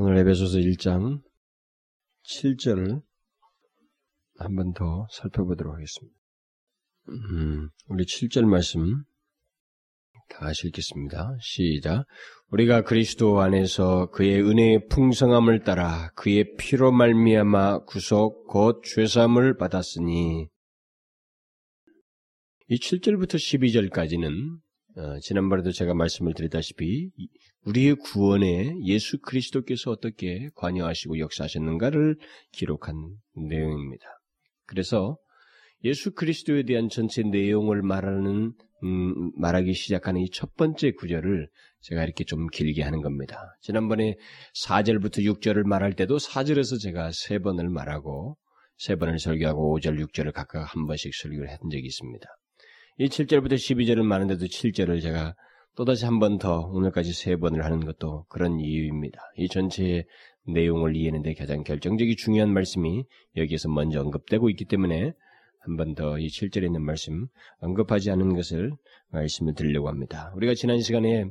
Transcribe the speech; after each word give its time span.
오늘 0.00 0.16
에베소서 0.18 0.58
1장 0.58 1.20
7절을 2.22 3.02
한 4.38 4.54
번 4.54 4.72
더 4.72 5.08
살펴보도록 5.10 5.74
하겠습니다. 5.74 6.16
음, 7.08 7.70
우리 7.88 8.04
7절 8.04 8.44
말씀 8.44 9.02
다시 10.28 10.68
읽겠습니다. 10.68 11.36
시작. 11.40 12.04
우리가 12.50 12.82
그리스도 12.82 13.40
안에서 13.40 14.10
그의 14.10 14.40
은혜의 14.40 14.86
풍성함을 14.88 15.64
따라 15.64 16.12
그의 16.14 16.54
피로 16.56 16.92
말미암아 16.92 17.80
구속 17.86 18.46
곧 18.46 18.84
죄사함을 18.84 19.56
받았으니 19.56 20.46
이 22.68 22.76
7절부터 22.76 23.34
12절까지는 23.34 24.60
어, 24.96 25.18
지난번에도 25.22 25.72
제가 25.72 25.94
말씀을 25.94 26.34
드렸다시피 26.34 27.10
우리의 27.66 27.96
구원에 27.96 28.74
예수 28.84 29.18
그리스도께서 29.20 29.90
어떻게 29.90 30.48
관여하시고 30.54 31.18
역사하셨는가를 31.18 32.16
기록한 32.52 32.94
내용입니다. 33.34 34.04
그래서 34.66 35.18
예수 35.84 36.12
그리스도에 36.12 36.64
대한 36.64 36.88
전체 36.88 37.22
내용을 37.22 37.82
말하는 37.82 38.52
음, 38.84 39.32
말하기 39.36 39.74
시작하는 39.74 40.20
이 40.20 40.30
첫 40.30 40.54
번째 40.54 40.92
구절을 40.92 41.48
제가 41.80 42.04
이렇게 42.04 42.24
좀 42.24 42.46
길게 42.48 42.82
하는 42.82 43.02
겁니다. 43.02 43.56
지난번에 43.60 44.16
4절부터 44.64 45.24
6절을 45.24 45.64
말할 45.64 45.94
때도 45.94 46.18
4절에서 46.18 46.80
제가 46.80 47.10
세 47.12 47.38
번을 47.38 47.68
말하고 47.68 48.36
세 48.76 48.94
번을 48.96 49.18
설교하고 49.18 49.78
5절, 49.78 50.00
6절을 50.06 50.32
각각 50.32 50.62
한 50.74 50.86
번씩 50.86 51.12
설교를 51.14 51.50
한 51.50 51.58
적이 51.70 51.86
있습니다. 51.86 52.26
이 52.98 53.08
7절부터 53.08 53.54
12절을 53.54 54.02
말하는데도 54.02 54.46
7절을 54.46 55.02
제가 55.02 55.34
또다시 55.78 56.06
한 56.06 56.18
번 56.18 56.38
더 56.38 56.66
오늘까지 56.72 57.12
세 57.12 57.36
번을 57.36 57.64
하는 57.64 57.84
것도 57.86 58.24
그런 58.28 58.58
이유입니다. 58.58 59.20
이 59.36 59.46
전체의 59.46 60.06
내용을 60.44 60.96
이해하는데 60.96 61.34
가장 61.34 61.62
결정적이 61.62 62.16
중요한 62.16 62.52
말씀이 62.52 63.04
여기에서 63.36 63.68
먼저 63.68 64.00
언급되고 64.00 64.50
있기 64.50 64.64
때문에 64.64 65.12
한 65.60 65.76
번 65.76 65.94
더 65.94 66.18
이 66.18 66.26
7절에 66.26 66.64
있는 66.64 66.82
말씀 66.82 67.28
언급하지 67.60 68.10
않은 68.10 68.34
것을 68.34 68.72
말씀을 69.10 69.54
드리려고 69.54 69.88
합니다. 69.88 70.32
우리가 70.34 70.54
지난 70.54 70.80
시간에 70.80 71.26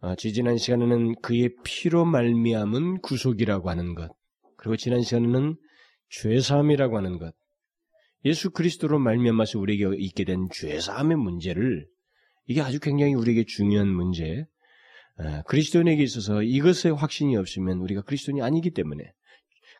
어, 0.00 0.16
지지난 0.16 0.56
시간에는 0.56 1.20
그의 1.22 1.50
피로 1.62 2.04
말미암은 2.04 3.02
구속이라고 3.02 3.70
하는 3.70 3.94
것 3.94 4.10
그리고 4.56 4.76
지난 4.76 5.02
시간에는 5.02 5.54
죄사함이라고 6.10 6.96
하는 6.96 7.18
것 7.18 7.32
예수 8.24 8.50
그리스도로 8.50 8.98
말미암아서 8.98 9.60
우리에게 9.60 9.96
있게 9.98 10.24
된 10.24 10.48
죄사함의 10.52 11.16
문제를 11.16 11.86
이게 12.46 12.60
아주 12.60 12.80
굉장히 12.80 13.14
우리에게 13.14 13.44
중요한 13.44 13.88
문제. 13.88 14.44
그리스도인에게 15.46 16.02
있어서 16.02 16.42
이것의 16.42 16.94
확신이 16.96 17.36
없으면 17.36 17.78
우리가 17.78 18.02
그리스도인이 18.02 18.42
아니기 18.42 18.70
때문에 18.70 19.12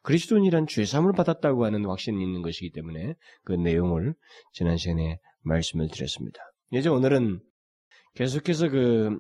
그리스도인이란 0.02 0.66
죄사함을 0.66 1.12
받았다고 1.12 1.64
하는 1.64 1.84
확신이 1.86 2.22
있는 2.22 2.42
것이기 2.42 2.70
때문에 2.72 3.14
그 3.44 3.52
내용을 3.52 4.14
지난 4.52 4.76
시간에 4.76 5.18
말씀을 5.42 5.88
드렸습니다. 5.88 6.40
이제 6.72 6.88
오늘은 6.88 7.40
계속해서 8.14 8.68
그 8.68 9.18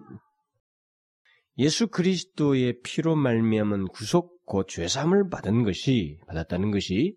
예수 1.58 1.88
그리스도의 1.88 2.80
피로 2.82 3.16
말미암은 3.16 3.88
구속 3.88 4.44
곧 4.44 4.68
죄사함을 4.68 5.28
받은 5.28 5.64
것이 5.64 6.18
받았다는 6.26 6.70
것이 6.70 7.16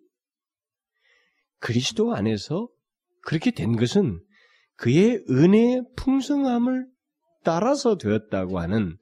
그리스도 1.59 2.16
안에서 2.16 2.70
그렇게 3.22 3.52
된 3.52 3.76
것은 3.76 4.22
그의 4.78 5.23
은혜의 5.30 5.84
풍성함을 5.95 6.88
따라서 7.44 7.98
되었다고 7.98 8.59
하는 8.59 8.98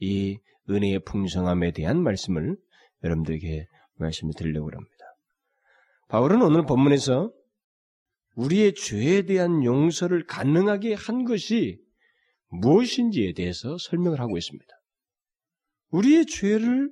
이 0.00 0.38
은혜의 0.68 1.00
풍성함에 1.04 1.72
대한 1.72 2.02
말씀을 2.02 2.56
여러분들에게 3.02 3.66
말씀을 3.96 4.32
드리려고 4.36 4.70
합니다. 4.72 4.94
바울은 6.08 6.42
오늘 6.42 6.66
본문에서 6.66 7.32
우리의 8.36 8.74
죄에 8.74 9.22
대한 9.22 9.64
용서를 9.64 10.26
가능하게 10.26 10.94
한 10.94 11.24
것이 11.24 11.78
무엇인지에 12.48 13.32
대해서 13.32 13.76
설명을 13.78 14.20
하고 14.20 14.36
있습니다. 14.36 14.66
우리의 15.90 16.26
죄를 16.26 16.90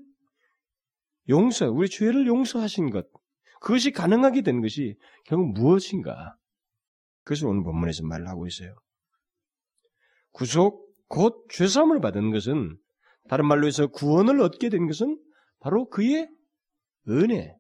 용서, 1.29 1.71
우리 1.71 1.89
죄를 1.89 2.27
용서하신 2.27 2.91
것, 2.91 3.07
그것이 3.61 3.91
가능하게 3.91 4.43
된 4.43 4.61
것이 4.61 4.97
결국 5.25 5.53
무엇인가? 5.53 6.37
그것을 7.25 7.49
오늘 7.49 7.63
본문에서 7.63 8.05
말을 8.05 8.29
하고 8.29 8.47
있어요. 8.47 8.75
구속, 10.33 10.89
곧 11.09 11.47
죄사함을 11.51 12.01
받은 12.01 12.31
것은 12.33 12.77
다른 13.29 13.47
말로 13.47 13.67
해서 13.67 13.87
구원을 13.87 14.41
얻게 14.41 14.69
된 14.69 14.87
것은 14.87 15.19
바로 15.61 15.89
그의 15.89 16.29
은혜, 17.09 17.55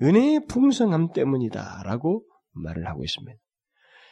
은혜의 0.00 0.46
풍성함 0.48 1.12
때문이다라고 1.12 2.24
말을 2.52 2.86
하고 2.86 3.04
있습니다. 3.04 3.38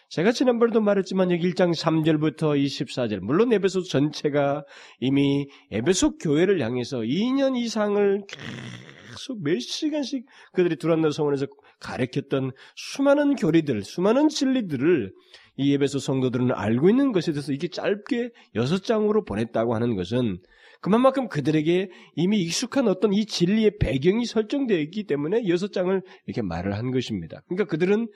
제가 0.09 0.31
지난번에도 0.31 0.81
말했지만 0.81 1.33
여기 1.33 1.51
1장 1.51 1.75
3절부터 1.75 2.57
24절 2.65 3.21
물론 3.21 3.53
에베소 3.53 3.83
전체가 3.83 4.65
이미 5.01 5.49
에베소 5.71 6.19
교회를 6.19 6.61
향해서 6.61 6.99
2년 6.99 7.57
이상을 7.57 8.23
계속 8.29 9.43
몇 9.43 9.59
시간씩 9.59 10.25
그들이 10.53 10.77
두란노 10.77 11.11
성원에서 11.11 11.47
가르쳤던 11.81 12.53
수많은 12.75 13.37
교리들, 13.37 13.83
수많은 13.83 14.29
진리들을 14.29 15.13
이 15.59 15.73
예배소 15.73 15.99
성도들은 15.99 16.53
알고 16.53 16.91
있는 16.91 17.13
것에 17.13 17.33
대해서 17.33 17.53
이게 17.53 17.69
짧게 17.69 18.31
여섯 18.55 18.85
장으로 18.85 19.25
보냈다고 19.25 19.75
하는 19.75 19.97
것은 19.97 20.39
그만큼 20.83 21.29
그들에게 21.29 21.91
이미 22.15 22.41
익숙한 22.43 22.87
어떤 22.89 23.13
이 23.13 23.25
진리의 23.25 23.79
배경이 23.81 24.27
설정되어 24.27 24.79
있기 24.79 25.05
때문에 25.05 25.49
여섯 25.49 25.73
장을 25.73 26.03
이렇게 26.27 26.43
말을 26.43 26.77
한 26.77 26.91
것입니다. 26.91 27.41
그러니까 27.49 27.65
그들은 27.65 28.09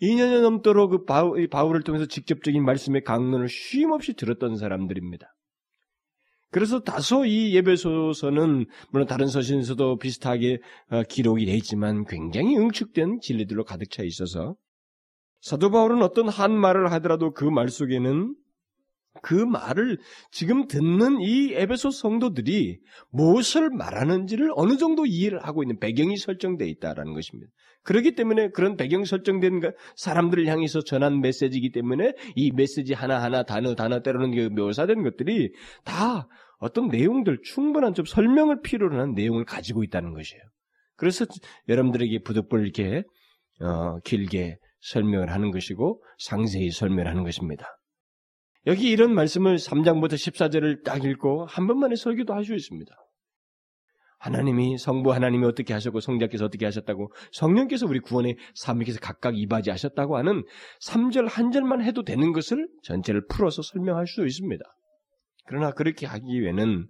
2년이 0.00 0.40
넘도록 0.42 0.90
그 0.90 1.04
바울, 1.04 1.48
바울을 1.48 1.82
통해서 1.82 2.06
직접적인 2.06 2.64
말씀의 2.64 3.02
강론을 3.04 3.48
쉼없이 3.48 4.14
들었던 4.14 4.56
사람들입니다. 4.56 5.33
그래서 6.54 6.78
다소 6.78 7.24
이 7.24 7.52
예배소서는 7.56 8.66
물론 8.90 9.08
다른 9.08 9.26
서신에서도 9.26 9.98
비슷하게 9.98 10.60
어, 10.88 11.02
기록이 11.02 11.46
되어 11.46 11.56
있지만 11.56 12.04
굉장히 12.04 12.56
응축된 12.56 13.18
진리들로 13.20 13.64
가득 13.64 13.90
차 13.90 14.04
있어서 14.04 14.54
사도 15.40 15.72
바울은 15.72 16.00
어떤 16.00 16.28
한 16.28 16.52
말을 16.52 16.92
하더라도 16.92 17.32
그 17.32 17.44
말 17.50 17.68
속에는 17.70 18.36
그 19.22 19.34
말을 19.34 19.98
지금 20.30 20.66
듣는 20.66 21.20
이 21.20 21.52
에베소 21.54 21.90
성도들이 21.90 22.78
무엇을 23.10 23.70
말하는지를 23.70 24.50
어느 24.54 24.76
정도 24.76 25.06
이해를 25.06 25.38
하고 25.44 25.62
있는 25.62 25.78
배경이 25.78 26.16
설정되어 26.16 26.66
있다라는 26.66 27.14
것입니다. 27.14 27.50
그렇기 27.84 28.14
때문에 28.14 28.48
그런 28.50 28.76
배경 28.76 29.04
설정된 29.04 29.60
사람들을 29.96 30.46
향해서 30.46 30.82
전한 30.82 31.20
메시지이기 31.20 31.70
때문에 31.70 32.14
이 32.34 32.50
메시지 32.50 32.94
하나하나 32.94 33.44
단어 33.44 33.74
단어 33.74 34.00
때로는 34.00 34.54
묘사된 34.54 35.02
것들이 35.02 35.52
다 35.84 36.26
어떤 36.58 36.88
내용들 36.88 37.40
충분한 37.44 37.94
좀 37.94 38.06
설명을 38.06 38.62
필요로 38.62 38.98
하는 38.98 39.14
내용을 39.14 39.44
가지고 39.44 39.84
있다는 39.84 40.14
것이에요. 40.14 40.42
그래서 40.96 41.26
여러분들에게 41.68 42.20
부득불 42.22 42.62
이렇게 42.62 43.02
어, 43.60 43.98
길게 44.00 44.56
설명을 44.80 45.30
하는 45.30 45.50
것이고 45.50 46.02
상세히 46.18 46.70
설명을 46.70 47.06
하는 47.06 47.22
것입니다. 47.22 47.66
여기 48.66 48.90
이런 48.90 49.14
말씀을 49.14 49.56
3장부터 49.56 50.14
14절을 50.14 50.84
딱 50.84 51.04
읽고 51.04 51.46
한 51.46 51.66
번만에 51.66 51.96
설교도 51.96 52.32
할 52.32 52.44
수 52.44 52.54
있습니다. 52.54 52.94
하나님이 54.18 54.78
성부 54.78 55.12
하나님이 55.12 55.44
어떻게 55.44 55.74
하셨고 55.74 56.00
성자께서 56.00 56.46
어떻게 56.46 56.64
하셨다고 56.64 57.12
성령께서 57.32 57.86
우리 57.86 58.00
구원의 58.00 58.36
삶에서 58.54 58.98
각각 59.00 59.36
이바지 59.36 59.68
하셨다고 59.68 60.16
하는 60.16 60.44
3절 60.86 61.28
한 61.28 61.52
절만 61.52 61.82
해도 61.82 62.04
되는 62.04 62.32
것을 62.32 62.66
전체를 62.84 63.26
풀어서 63.28 63.60
설명할 63.60 64.06
수 64.06 64.26
있습니다. 64.26 64.64
그러나 65.46 65.72
그렇게 65.72 66.06
하기 66.06 66.40
위해는 66.40 66.88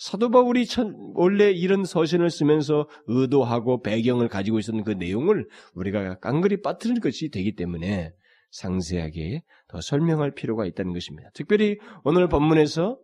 사도 0.00 0.30
바울이 0.30 0.66
원래 1.14 1.52
이런 1.52 1.84
서신을 1.84 2.30
쓰면서 2.30 2.88
의도하고 3.06 3.82
배경을 3.82 4.26
가지고 4.26 4.58
있었던 4.58 4.82
그 4.82 4.90
내용을 4.90 5.46
우리가 5.74 6.18
깡그리 6.18 6.62
빠뜨릴 6.62 6.98
것이 6.98 7.30
되기 7.30 7.54
때문에 7.54 8.12
상세하게 8.52 9.42
더 9.68 9.80
설명할 9.80 10.32
필요가 10.32 10.64
있다는 10.64 10.92
것입니다. 10.92 11.28
특별히 11.34 11.78
오늘 12.04 12.28
본문에서 12.28 12.98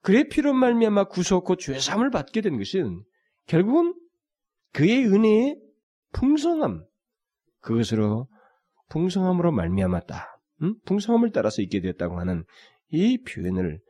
그의 0.00 0.28
피로 0.28 0.52
말미암아 0.52 1.04
구속 1.04 1.44
곧 1.44 1.56
죄삼을 1.56 2.10
받게 2.10 2.40
된 2.40 2.58
것은 2.58 3.02
결국은 3.46 3.94
그의 4.72 5.06
은혜의 5.06 5.60
풍성함 6.12 6.84
그것으로 7.60 8.28
풍성함으로 8.88 9.52
말미암았다. 9.52 10.38
음? 10.62 10.74
풍성함을 10.84 11.30
따라서 11.30 11.62
있게 11.62 11.80
되었다고 11.80 12.18
하는 12.18 12.44
이 12.90 13.22
표현을 13.22 13.80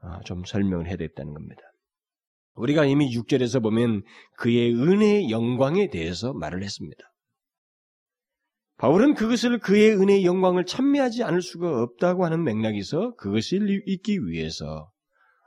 아, 0.00 0.20
좀 0.24 0.44
설명을 0.44 0.86
해야 0.86 0.96
되겠다는 0.96 1.32
겁니다. 1.32 1.62
우리가 2.54 2.84
이미 2.84 3.10
6절에서 3.16 3.62
보면 3.62 4.02
그의 4.38 4.74
은혜의 4.74 5.30
영광에 5.30 5.88
대해서 5.88 6.32
말을 6.34 6.62
했습니다. 6.62 7.02
바울은 8.84 9.14
그것을 9.14 9.60
그의 9.60 9.92
은혜의 9.96 10.26
영광을 10.26 10.66
찬미하지 10.66 11.24
않을 11.24 11.40
수가 11.40 11.82
없다고 11.84 12.26
하는 12.26 12.44
맥락에서 12.44 13.14
그것을 13.14 13.82
잊기 13.86 14.18
위해서 14.26 14.90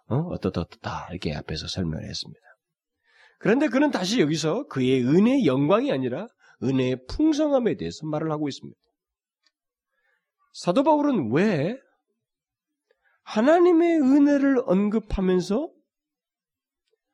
어? 0.08 0.16
어떻다 0.32 0.62
어떻다 0.62 1.10
이렇게 1.12 1.36
앞에서 1.36 1.68
설명을 1.68 2.04
했습니다. 2.04 2.42
그런데 3.38 3.68
그는 3.68 3.92
다시 3.92 4.22
여기서 4.22 4.66
그의 4.70 5.04
은혜의 5.04 5.46
영광이 5.46 5.92
아니라 5.92 6.26
은혜의 6.64 7.06
풍성함에 7.10 7.76
대해서 7.76 8.08
말을 8.08 8.32
하고 8.32 8.48
있습니다. 8.48 8.76
사도 10.54 10.82
바울은 10.82 11.32
왜 11.32 11.78
하나님의 13.22 14.00
은혜를 14.00 14.64
언급하면서 14.66 15.72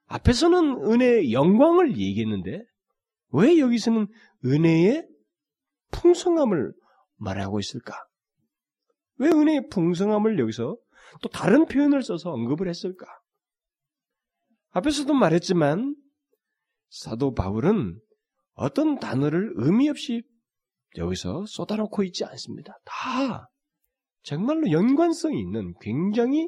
앞에서는 0.06 0.86
은혜의 0.90 1.34
영광을 1.34 1.98
얘기했는데 1.98 2.64
왜 3.34 3.60
여기서는 3.60 4.08
은혜의 4.46 5.13
풍성함을 5.94 6.74
말하고 7.16 7.60
있을까? 7.60 7.96
왜 9.18 9.30
은혜의 9.30 9.70
풍성함을 9.70 10.40
여기서 10.40 10.78
또 11.22 11.30
다른 11.30 11.66
표현을 11.66 12.04
써서 12.04 12.32
언급을 12.32 12.68
했을까? 12.68 13.06
앞에서도 14.72 15.14
말했지만 15.14 15.96
사도 16.90 17.34
바울은 17.34 18.00
어떤 18.54 19.00
단어를 19.00 19.54
의미 19.56 19.90
없이 19.90 20.24
여기서 20.98 21.46
쏟아놓고 21.48 22.04
있지 22.04 22.26
않습니다. 22.26 22.78
다 22.86 23.50
정말로 24.24 24.72
연관성이 24.72 25.40
있는 25.40 25.74
굉장히 25.82 26.48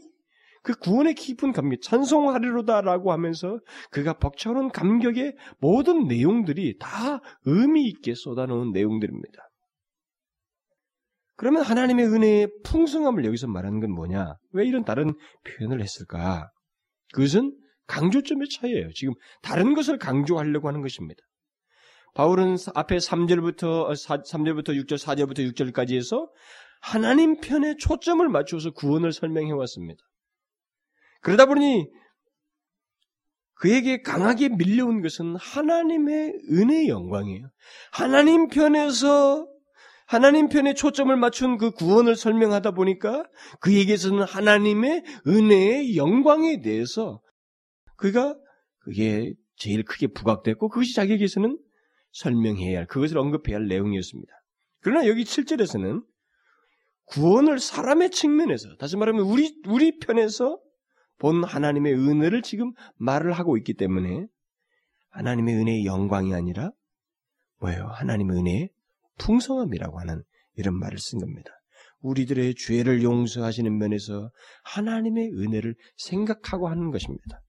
그 0.65 0.73
구원의 0.73 1.13
깊은 1.13 1.51
감격, 1.51 1.79
찬송하리로다라고 1.83 3.11
하면서 3.11 3.59
그가 3.91 4.13
벅차오른 4.13 4.69
감격의 4.69 5.35
모든 5.59 6.07
내용들이 6.07 6.79
다 6.79 7.21
의미 7.45 7.85
있게 7.87 8.15
쏟아놓은 8.15 8.71
내용들입니다. 8.71 9.47
그러면 11.35 11.61
하나님의 11.61 12.07
은혜의 12.07 12.47
풍성함을 12.63 13.25
여기서 13.25 13.45
말하는 13.45 13.79
건 13.79 13.91
뭐냐? 13.91 14.37
왜 14.53 14.65
이런 14.65 14.83
다른 14.83 15.13
표현을 15.43 15.81
했을까? 15.83 16.49
그것은 17.13 17.55
강조점의 17.85 18.47
차이예요. 18.49 18.91
지금 18.93 19.13
다른 19.43 19.75
것을 19.75 19.99
강조하려고 19.99 20.67
하는 20.67 20.81
것입니다. 20.81 21.21
바울은 22.15 22.55
앞에 22.73 22.97
3절부터 22.97 23.91
3절부터 23.91 24.69
6절, 24.83 24.97
4절부터 24.97 25.53
6절까지 25.53 25.95
해서 25.95 26.27
하나님 26.81 27.39
편에 27.39 27.75
초점을 27.77 28.27
맞춰서 28.29 28.71
구원을 28.71 29.11
설명해 29.11 29.51
왔습니다. 29.51 30.01
그러다 31.25 31.47
보니 31.47 31.89
그에게 33.55 34.03
강하게 34.03 34.49
밀려온 34.49 35.01
것은 35.01 35.35
하나님의 35.37 36.33
은혜의 36.51 36.87
영광이에요. 36.87 37.49
하나님 37.91 38.47
편에서 38.47 39.47
하나님 40.05 40.49
편에 40.49 40.75
초점을 40.75 41.15
맞춘 41.17 41.57
그 41.57 41.71
구원을 41.71 42.15
설명하다 42.15 42.71
보니까 42.71 43.25
그에게서는 43.59 44.21
하나님의 44.21 45.03
은혜의 45.25 45.97
영광에 45.97 46.61
대해서 46.61 47.21
그가 47.97 48.35
그게 48.81 49.33
제일 49.55 49.83
크게 49.83 50.07
부각됐고 50.07 50.69
그것이 50.69 50.93
자기에게서는 50.93 51.57
설명해야 52.11 52.79
할 52.79 52.85
그것을 52.85 53.17
언급해야 53.17 53.57
할 53.57 53.67
내용이었습니다. 53.67 54.31
그러나 54.81 55.07
여기 55.07 55.23
7절에서는 55.23 56.03
구원을 57.05 57.57
사람의 57.57 58.11
측면에서 58.11 58.75
다시 58.77 58.95
말하면 58.95 59.21
우리 59.23 59.59
우리 59.67 59.97
편에서 59.97 60.59
본 61.17 61.43
하나님의 61.43 61.93
은혜를 61.93 62.41
지금 62.41 62.73
말을 62.97 63.31
하고 63.33 63.57
있기 63.57 63.73
때문에 63.73 64.25
하나님의 65.09 65.55
은혜의 65.55 65.85
영광이 65.85 66.33
아니라 66.33 66.71
뭐예요? 67.59 67.87
하나님의 67.87 68.37
은혜의 68.37 68.69
풍성함이라고 69.17 69.99
하는 69.99 70.23
이런 70.55 70.77
말을 70.77 70.97
쓴 70.97 71.19
겁니다. 71.19 71.51
우리들의 72.01 72.55
죄를 72.55 73.01
용서하시는 73.01 73.77
면에서 73.77 74.29
하나님의 74.63 75.31
은혜를 75.31 75.75
생각하고 75.97 76.67
하는 76.67 76.91
것입니다. 76.91 77.41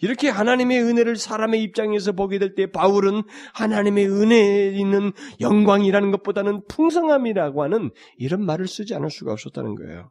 이렇게 0.00 0.28
하나님의 0.30 0.82
은혜를 0.82 1.16
사람의 1.16 1.62
입장에서 1.62 2.12
보게 2.12 2.38
될 2.38 2.54
때 2.54 2.70
바울은 2.70 3.22
하나님의 3.52 4.08
은혜에 4.08 4.70
있는 4.70 5.12
영광이라는 5.40 6.10
것보다는 6.12 6.62
풍성함이라고 6.68 7.62
하는 7.62 7.90
이런 8.16 8.44
말을 8.44 8.66
쓰지 8.66 8.94
않을 8.94 9.10
수가 9.10 9.32
없었다는 9.32 9.74
거예요. 9.74 10.10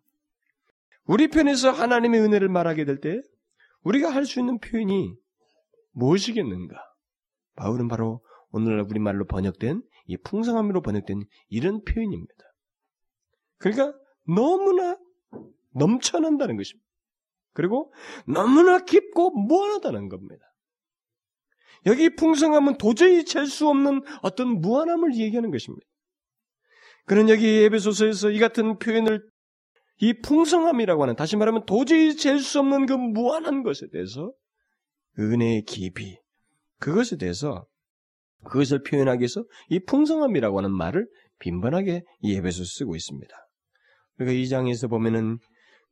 우리 1.10 1.28
편에서 1.28 1.72
하나님의 1.72 2.22
은혜를 2.22 2.50
말하게 2.50 2.86
될 2.86 3.02
때 3.02 3.20
우리가 3.84 4.12
할 4.12 4.26
수 4.26 4.40
있는 4.40 4.60
표현이 4.60 5.16
무엇이겠는가? 5.94 6.76
바울은 7.56 7.88
바로 7.88 8.24
오늘날 8.52 8.82
우리말로 8.82 9.26
번역된 9.26 9.82
이 10.06 10.18
풍성함으로 10.18 10.84
번역된 10.84 11.24
이런 11.48 11.84
표현입니다. 11.84 12.44
그러니까 13.58 13.98
너무나 14.28 14.98
넘쳐난다는 15.74 16.58
것입니다. 16.58 16.88
그리고 17.54 17.92
너무나 18.28 18.78
깊고 18.78 19.32
무한하다는 19.32 20.10
겁니다. 20.10 20.46
여기 21.88 22.16
풍성함은 22.16 22.78
도저히 22.78 23.26
잴 23.26 23.48
수 23.48 23.68
없는 23.68 24.04
어떤 24.22 24.62
무한함을 24.62 25.16
얘기하는 25.16 25.50
것입니다. 25.50 25.88
그는 27.06 27.30
여기 27.30 27.48
에베소서에서 27.64 28.30
이 28.30 28.38
같은 28.38 28.78
표현을 28.78 29.28
이 30.02 30.14
풍성함이라고 30.22 31.04
하는 31.04 31.16
다시 31.16 31.36
말하면 31.36 31.66
도저히 31.66 32.16
잴 32.16 32.40
수 32.40 32.60
없는 32.60 32.86
그 32.86 32.94
무한한 32.94 33.64
것에 33.64 33.88
대해서 33.92 34.32
은혜의 35.18 35.64
깊이 35.64 36.18
그것에 36.80 37.18
대해서 37.18 37.66
그것을 38.46 38.84
표현하기 38.84 39.20
위해서 39.20 39.44
이 39.70 39.80
풍성함이라고 39.84 40.58
하는 40.60 40.72
말을 40.72 41.08
빈번하게 41.40 42.04
이 42.22 42.36
에베소 42.36 42.64
쓰고 42.64 42.96
있습니다. 42.96 43.36
그러니까 44.16 44.40
이 44.40 44.48
장에서 44.48 44.88
보면은 44.88 45.40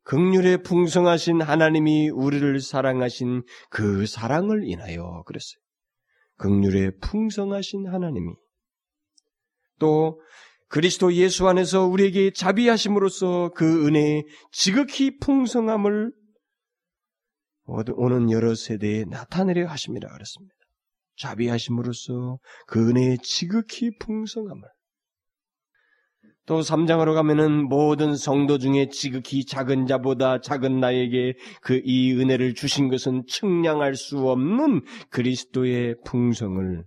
극률에 0.04 0.57
풍성하신 0.57 1.42
하나님이 1.42 2.09
우리를 2.09 2.59
사랑하신 2.62 3.44
그 3.69 4.06
사랑을 4.06 4.63
인하여 4.63 5.24
그랬어요. 5.25 5.59
극률에 6.38 6.92
풍성하신 7.01 7.88
하나님이 7.88 8.33
또 9.80 10.21
그리스도 10.69 11.13
예수 11.13 11.47
안에서 11.47 11.85
우리에게 11.85 12.31
자비하심으로써 12.31 13.51
그 13.55 13.87
은혜의 13.87 14.25
지극히 14.51 15.17
풍성함을 15.17 16.11
오는 17.65 18.31
여러 18.31 18.55
세대에 18.55 19.05
나타내려 19.05 19.67
하심이라 19.67 20.09
그랬습니다. 20.09 20.55
자비하심으로써 21.17 22.37
그 22.67 22.89
은혜의 22.89 23.19
지극히 23.23 23.91
풍성함을 23.99 24.63
또 26.45 26.61
3장으로 26.61 27.13
가면은 27.13 27.67
모든 27.67 28.15
성도 28.15 28.57
중에 28.57 28.87
지극히 28.87 29.43
작은 29.43 29.85
자보다 29.85 30.39
작은 30.39 30.79
나에게 30.79 31.33
그 31.61 31.81
이 31.83 32.13
은혜를 32.13 32.53
주신 32.53 32.87
것은 32.87 33.23
측량할 33.27 33.95
수 33.95 34.29
없는 34.29 34.81
그리스도의 35.09 35.95
풍성을 36.05 36.85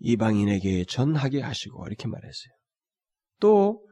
이방인에게 0.00 0.84
전하게 0.84 1.40
하시고 1.40 1.86
이렇게 1.86 2.08
말했어요. 2.08 2.52
또 3.40 3.84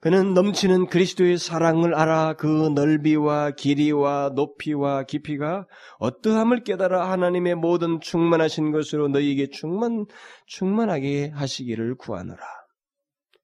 그는 0.00 0.32
넘치는 0.32 0.86
그리스도의 0.86 1.36
사랑을 1.36 1.94
알아 1.94 2.34
그 2.38 2.46
넓이와 2.74 3.50
길이와 3.50 4.32
높이와 4.34 5.02
깊이가 5.02 5.66
어떠함을 5.98 6.64
깨달아 6.64 7.10
하나님의 7.10 7.56
모든 7.56 8.00
충만하신 8.00 8.72
것으로 8.72 9.08
너희에게 9.08 9.48
충만 9.50 10.06
충만하게 10.46 11.28
하시기를 11.34 11.96
구하노라. 11.96 12.40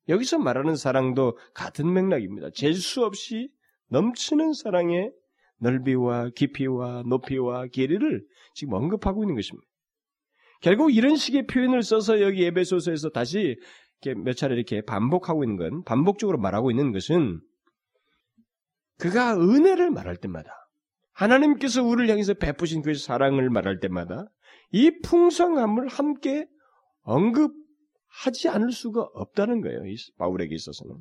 여기서 0.09 0.39
말하는 0.39 0.77
사랑도 0.77 1.37
같은 1.53 1.93
맥락입니다. 1.93 2.49
잴 2.55 2.73
수 2.73 3.05
없이 3.05 3.51
넘치는 3.91 4.55
사랑의 4.55 5.13
넓이와 5.59 6.31
깊이와 6.35 7.03
높이와 7.07 7.67
길이를 7.67 8.25
지금 8.55 8.75
언급하고 8.75 9.25
있는 9.25 9.35
것입니다. 9.35 9.67
결국 10.61 10.95
이런 10.95 11.17
식의 11.17 11.47
표현을 11.47 11.83
써서 11.83 12.21
여기 12.21 12.45
에베소서에서 12.45 13.11
다시 13.11 13.57
몇 14.25 14.37
차례 14.37 14.55
이렇게 14.55 14.83
반복하고 14.83 15.45
있는 15.45 15.57
건 15.57 15.85
반복적으로 15.85 16.39
말하고 16.39 16.71
있는 16.71 16.93
것은 16.93 17.41
그가 18.99 19.37
은혜를 19.37 19.91
말할 19.91 20.17
때마다 20.17 20.51
하나님께서 21.13 21.83
우리를 21.83 22.11
향해서 22.11 22.35
베푸신 22.35 22.83
그 22.83 22.95
사랑을 22.95 23.51
말할 23.51 23.81
때마다 23.81 24.27
이 24.71 24.91
풍성함을 25.03 25.89
함께 25.89 26.47
언급하지 27.03 28.49
않을 28.49 28.73
수가 28.73 29.03
없다는 29.15 29.61
거예요. 29.63 29.81
바울에게 30.19 30.55
있어서는. 30.55 30.97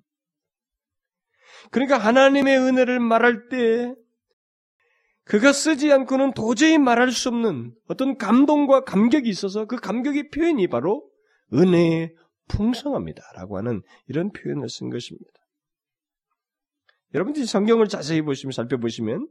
그러니까 1.72 1.98
하나님의 1.98 2.58
은혜를 2.58 3.00
말할 3.00 3.50
때 3.50 3.94
그가 5.26 5.54
쓰지 5.54 5.92
않고는 5.92 6.34
도저히 6.34 6.78
말할 6.78 7.12
수 7.12 7.30
없는 7.30 7.74
어떤 7.88 8.18
감동과 8.18 8.84
감격이 8.84 9.28
있어서 9.30 9.66
그 9.66 9.76
감격의 9.76 10.30
표현이 10.30 10.68
바로 10.68 11.10
은혜의 11.54 12.14
풍성합니다라고 12.48 13.58
하는 13.58 13.82
이런 14.08 14.32
표현을 14.32 14.70
쓴 14.70 14.90
것입니다. 14.90 15.34
여러분들이 17.16 17.46
성경을 17.46 17.88
자세히 17.88 18.22
보시면 18.22 18.52
살펴보시면 18.52 19.28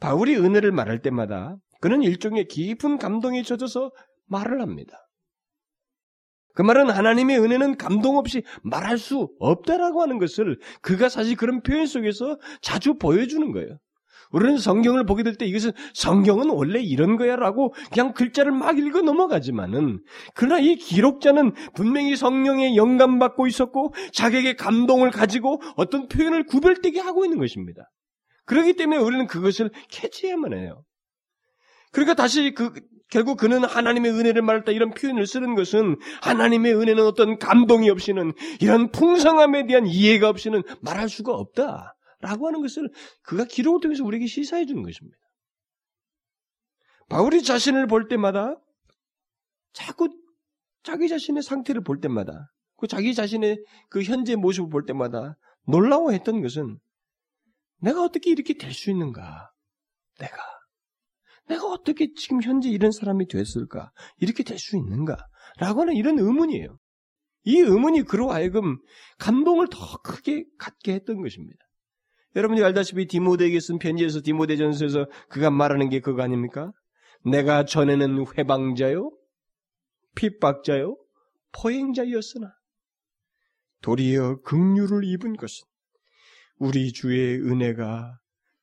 바울이 0.00 0.36
은혜를 0.36 0.72
말할 0.72 1.02
때마다 1.02 1.56
그는 1.80 2.02
일종의 2.02 2.48
깊은 2.48 2.98
감동에 2.98 3.42
젖어서 3.42 3.92
말을 4.26 4.60
합니다. 4.60 4.98
그 6.54 6.62
말은 6.62 6.90
하나님의 6.90 7.38
은혜는 7.38 7.76
감동 7.76 8.18
없이 8.18 8.42
말할 8.62 8.98
수 8.98 9.30
없다라고 9.38 10.02
하는 10.02 10.18
것을 10.18 10.58
그가 10.80 11.08
사실 11.08 11.36
그런 11.36 11.62
표현 11.62 11.86
속에서 11.86 12.38
자주 12.60 12.94
보여주는 12.94 13.52
거예요. 13.52 13.78
우리는 14.32 14.58
성경을 14.58 15.04
보게 15.06 15.22
될 15.22 15.36
때 15.36 15.46
이것은 15.46 15.72
성경은 15.94 16.50
원래 16.50 16.80
이런 16.80 17.16
거야라고 17.16 17.74
그냥 17.92 18.12
글자를 18.12 18.52
막 18.52 18.78
읽어 18.78 19.02
넘어가지만은 19.02 20.00
그러나 20.34 20.58
이 20.58 20.76
기록자는 20.76 21.52
분명히 21.74 22.16
성령의 22.16 22.76
영감 22.76 23.18
받고 23.18 23.46
있었고 23.46 23.94
자기에게 24.12 24.56
감동을 24.56 25.10
가지고 25.10 25.60
어떤 25.76 26.08
표현을 26.08 26.44
구별되게 26.46 27.00
하고 27.00 27.24
있는 27.24 27.38
것입니다. 27.38 27.90
그렇기 28.44 28.74
때문에 28.74 29.00
우리는 29.00 29.26
그것을 29.26 29.70
캐치해야만 29.90 30.52
해요. 30.54 30.82
그러니까 31.92 32.14
다시 32.14 32.52
그 32.54 32.72
결국 33.10 33.36
그는 33.36 33.62
하나님의 33.64 34.10
은혜를 34.12 34.40
말했다 34.42 34.72
이런 34.72 34.90
표현을 34.90 35.26
쓰는 35.26 35.54
것은 35.54 35.96
하나님의 36.22 36.74
은혜는 36.74 37.04
어떤 37.04 37.38
감동이 37.38 37.90
없이는 37.90 38.32
이런 38.60 38.90
풍성함에 38.90 39.66
대한 39.66 39.86
이해가 39.86 40.28
없이는 40.30 40.62
말할 40.80 41.10
수가 41.10 41.34
없다. 41.34 41.94
라고 42.22 42.46
하는 42.46 42.62
것을 42.62 42.88
그가 43.22 43.44
기록을 43.44 43.80
통해서 43.80 44.04
우리에게 44.04 44.26
시사해 44.26 44.64
주는 44.64 44.82
것입니다. 44.82 45.18
바울이 47.08 47.42
자신을 47.42 47.88
볼 47.88 48.08
때마다 48.08 48.56
자꾸 49.74 50.08
자기 50.82 51.08
자신의 51.08 51.42
상태를 51.42 51.82
볼 51.82 52.00
때마다 52.00 52.50
그 52.76 52.86
자기 52.86 53.14
자신의 53.14 53.62
그 53.90 54.02
현재 54.02 54.36
모습을 54.36 54.70
볼 54.70 54.86
때마다 54.86 55.36
놀라워했던 55.66 56.40
것은 56.42 56.78
내가 57.78 58.02
어떻게 58.02 58.30
이렇게 58.30 58.54
될 58.54 58.72
수 58.72 58.90
있는가? 58.90 59.50
내가 60.18 60.36
내가 61.48 61.66
어떻게 61.66 62.12
지금 62.14 62.40
현재 62.40 62.68
이런 62.70 62.92
사람이 62.92 63.26
됐을까? 63.26 63.90
이렇게 64.18 64.44
될 64.44 64.58
수 64.58 64.76
있는가? 64.76 65.16
라고 65.58 65.80
하는 65.82 65.94
이런 65.94 66.18
의문이에요. 66.18 66.78
이 67.44 67.58
의문이 67.58 68.02
그로 68.02 68.30
하여금 68.30 68.78
감동을 69.18 69.68
더 69.68 69.78
크게 70.02 70.44
갖게 70.58 70.94
했던 70.94 71.20
것입니다. 71.20 71.58
여러분이 72.34 72.62
알다시피 72.62 73.06
디모데에게 73.06 73.60
쓴 73.60 73.78
편지에서 73.78 74.20
디모데전서에서 74.22 75.06
그가 75.28 75.50
말하는 75.50 75.88
게 75.88 76.00
그거 76.00 76.22
아닙니까? 76.22 76.72
내가 77.24 77.64
전에는 77.64 78.24
회방자요, 78.36 79.10
핍박자요, 80.14 80.96
포행자였으나 81.52 82.52
도리어 83.82 84.40
극류를 84.42 85.04
입은 85.04 85.36
것은 85.36 85.66
우리 86.58 86.92
주의 86.92 87.40
은혜가 87.40 88.18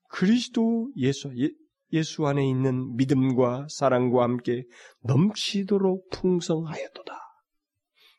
그리스도 0.10 0.92
예수, 0.96 1.32
예, 1.38 2.04
수 2.04 2.26
안에 2.26 2.48
있는 2.48 2.96
믿음과 2.96 3.68
사랑과 3.70 4.24
함께 4.24 4.64
넘치도록 5.04 6.10
풍성하였도다. 6.12 7.20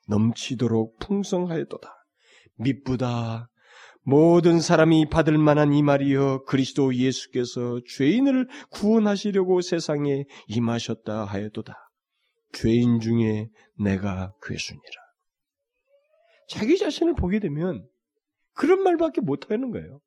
넘치도록 0.09 0.99
풍성하였도다. 0.99 1.89
미쁘다, 2.57 3.49
모든 4.03 4.61
사람이 4.61 5.09
받을 5.11 5.37
만한 5.39 5.73
이 5.73 5.83
말이여 5.83 6.45
그리스도 6.47 6.95
예수께서 6.95 7.81
죄인을 7.87 8.49
구원하시려고 8.71 9.61
세상에 9.61 10.25
임하셨다 10.49 11.25
하여도다. 11.25 11.75
죄인 12.53 13.01
중에 13.01 13.49
내가 13.79 14.33
괴순이라. 14.43 15.01
자기 16.49 16.79
자신을 16.79 17.15
보게 17.15 17.39
되면 17.39 17.87
그런 18.55 18.83
말밖에 18.83 19.21
못하는 19.21 19.71
거예요. 19.71 20.01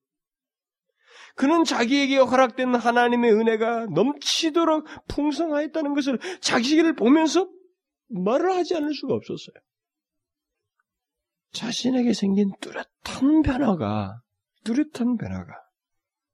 그는 1.35 1.63
자기에게 1.63 2.17
허락된 2.17 2.75
하나님의 2.75 3.31
은혜가 3.33 3.87
넘치도록 3.87 4.85
풍성하였다는 5.07 5.93
것을 5.95 6.19
자기를 6.41 6.95
보면서 6.95 7.49
말을 8.09 8.51
하지 8.51 8.75
않을 8.75 8.93
수가 8.93 9.13
없었어요. 9.13 9.55
자신에게 11.53 12.13
생긴 12.13 12.51
뚜렷한 12.59 13.41
변화가, 13.43 14.21
뚜렷한 14.63 15.17
변화가. 15.17 15.53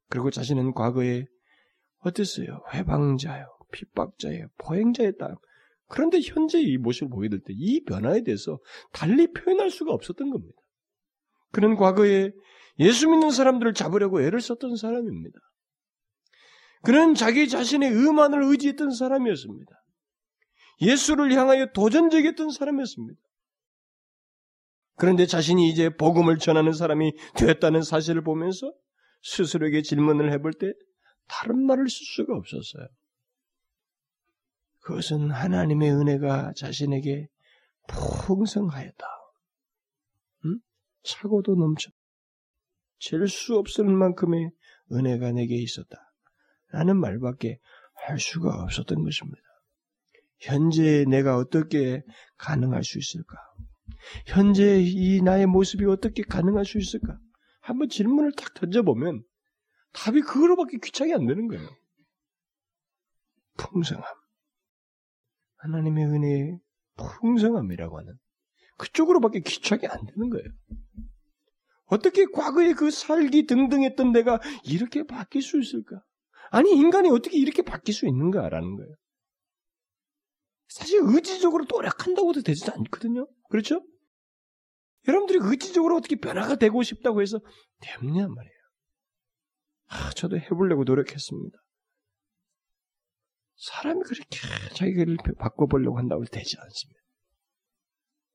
그리고 0.10 0.32
자신은 0.32 0.74
과거에 0.74 1.26
어땠어요? 2.00 2.64
회방자요, 2.74 3.46
핍박자예요, 3.72 4.48
포행자였다. 4.58 5.36
그런데 5.88 6.20
현재 6.22 6.60
이 6.62 6.78
모습을 6.78 7.10
보게 7.10 7.30
될 7.30 7.40
때 7.42 7.54
이 7.54 7.84
변화에 7.84 8.22
대해서 8.24 8.60
달리 8.94 9.32
표현할 9.34 9.70
수가 9.70 9.92
없었던 9.94 10.30
겁니다. 10.30 10.56
그는 11.52 11.76
과거에 11.76 12.32
예수 12.80 13.10
믿는 13.10 13.32
사람들을 13.32 13.74
잡으려고 13.74 14.22
애를 14.22 14.40
썼던 14.40 14.78
사람입니다. 14.78 15.38
그는 16.84 17.14
자기 17.14 17.50
자신의 17.50 17.90
의만을 17.92 18.44
의지했던 18.44 18.92
사람이었습니다. 18.92 19.72
예수를 20.82 21.34
향하여 21.34 21.68
도전적이었던 21.74 22.52
사람이었습니다. 22.52 23.20
그런데 25.00 25.26
자신이 25.26 25.70
이제 25.70 25.90
복음을 25.90 26.38
전하는 26.38 26.74
사람이 26.74 27.14
되었다는 27.38 27.84
사실을 27.84 28.22
보면서 28.22 28.74
스스로에게 29.24 29.82
질문을 29.82 30.32
해볼 30.34 30.54
때 30.54 30.74
다른 31.28 31.66
말을 31.66 31.88
쓸 31.90 32.06
수가 32.06 32.36
없었어요. 32.36 32.88
그것은 34.82 35.32
하나님의 35.32 35.92
은혜가 35.92 36.54
자신에게 36.58 37.28
풍성하였다. 37.88 39.06
응? 40.46 40.60
차고도 41.04 41.56
넘쳐. 41.56 41.92
잴수 43.00 43.56
없을 43.56 43.86
만큼의 43.86 44.52
은혜가 44.92 45.32
내게 45.32 45.56
있었다. 45.56 45.98
라는 46.72 46.98
말밖에 46.98 47.60
할 48.06 48.20
수가 48.20 48.64
없었던 48.64 49.02
것입니다. 49.02 49.42
현재 50.40 51.06
내가 51.08 51.38
어떻게 51.38 52.04
가능할 52.38 52.84
수 52.84 52.98
있을까? 52.98 53.38
현재 54.26 54.82
이 54.82 55.22
나의 55.22 55.46
모습이 55.46 55.86
어떻게 55.86 56.24
가능할 56.24 56.66
수 56.66 56.78
있을까? 56.78 57.18
한번 57.62 57.90
질문을 57.90 58.32
딱 58.34 58.54
던져보면 58.54 59.24
답이 59.94 60.22
그거로밖에 60.22 60.78
귀착이 60.84 61.14
안 61.14 61.26
되는 61.26 61.48
거예요. 61.48 61.68
풍성함. 63.58 64.06
하나님의 65.58 66.06
은혜의 66.06 66.60
풍성함이라고 66.98 68.00
하는 68.00 68.14
그쪽으로밖에 68.78 69.42
귀착이 69.42 69.88
안 69.88 70.06
되는 70.06 70.30
거예요. 70.30 70.46
어떻게 71.86 72.26
과거에 72.26 72.74
그 72.74 72.92
살기 72.92 73.46
등등 73.46 73.84
했던 73.84 74.12
내가 74.12 74.40
이렇게 74.64 75.06
바뀔 75.06 75.42
수 75.42 75.60
있을까? 75.60 76.02
아니, 76.52 76.72
인간이 76.72 77.10
어떻게 77.10 77.38
이렇게 77.38 77.62
바뀔 77.62 77.94
수 77.94 78.08
있는가라는 78.08 78.76
거예요. 78.76 78.96
사실 80.70 81.02
의지적으로 81.04 81.66
노력한다고 81.70 82.32
도 82.32 82.42
되지 82.42 82.70
않거든요. 82.72 83.28
그렇죠? 83.50 83.84
여러분들이 85.08 85.40
의지적으로 85.42 85.98
어떻게 85.98 86.16
변화가 86.16 86.56
되고 86.56 86.82
싶다고 86.84 87.22
해서 87.22 87.40
되냐 87.82 88.28
말이에요. 88.28 88.60
아, 89.88 90.12
저도 90.12 90.38
해보려고 90.38 90.84
노력했습니다. 90.84 91.58
사람이 93.56 94.02
그렇게 94.04 94.40
자기를 94.76 95.18
바꿔보려고 95.38 95.98
한다고 95.98 96.24
되지 96.26 96.58
않습니다. 96.60 97.00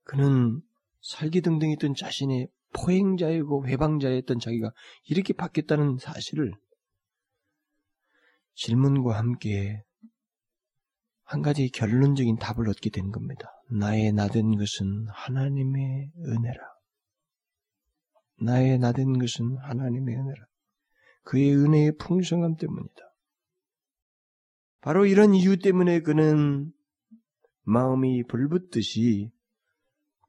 그는 0.02 0.60
살기 1.00 1.40
등등했던 1.40 1.94
자신의 1.94 2.48
포행자이고 2.74 3.68
회방자였던 3.68 4.40
자기가 4.40 4.72
이렇게 5.04 5.32
바뀌었다는 5.32 5.98
사실을 5.98 6.52
질문과 8.54 9.16
함께 9.16 9.84
한 11.24 11.42
가지 11.42 11.68
결론적인 11.70 12.36
답을 12.36 12.68
얻게 12.68 12.90
된 12.90 13.10
겁니다. 13.10 13.48
나의 13.70 14.12
나된 14.12 14.56
것은 14.56 15.06
하나님의 15.08 16.10
은혜라. 16.18 16.74
나의 18.42 18.78
나된 18.78 19.18
것은 19.18 19.56
하나님의 19.56 20.14
은혜라. 20.14 20.46
그의 21.22 21.56
은혜의 21.56 21.96
풍성함 21.96 22.56
때문이다. 22.56 22.94
바로 24.82 25.06
이런 25.06 25.34
이유 25.34 25.58
때문에 25.58 26.00
그는 26.00 26.70
마음이 27.62 28.24
불붙듯이 28.24 29.30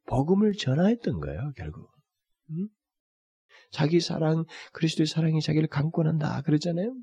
복음을 0.06 0.54
전하였던 0.54 1.20
거예요, 1.20 1.52
결국. 1.58 1.92
음? 2.52 2.70
자기 3.72 4.00
사랑, 4.00 4.46
그리스도의 4.72 5.08
사랑이 5.08 5.42
자기를 5.42 5.68
강권한다. 5.68 6.44
그러잖아요? 6.44 6.96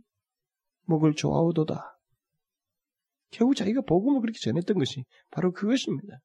목을 0.87 1.15
좋아오도다. 1.15 1.99
결국 3.33 3.57
자기가 3.57 3.81
복음을 3.83 4.21
그렇게 4.21 4.39
전했던 4.41 4.79
것이 4.79 5.05
바로 5.31 5.53
그것입니다. 5.53 6.19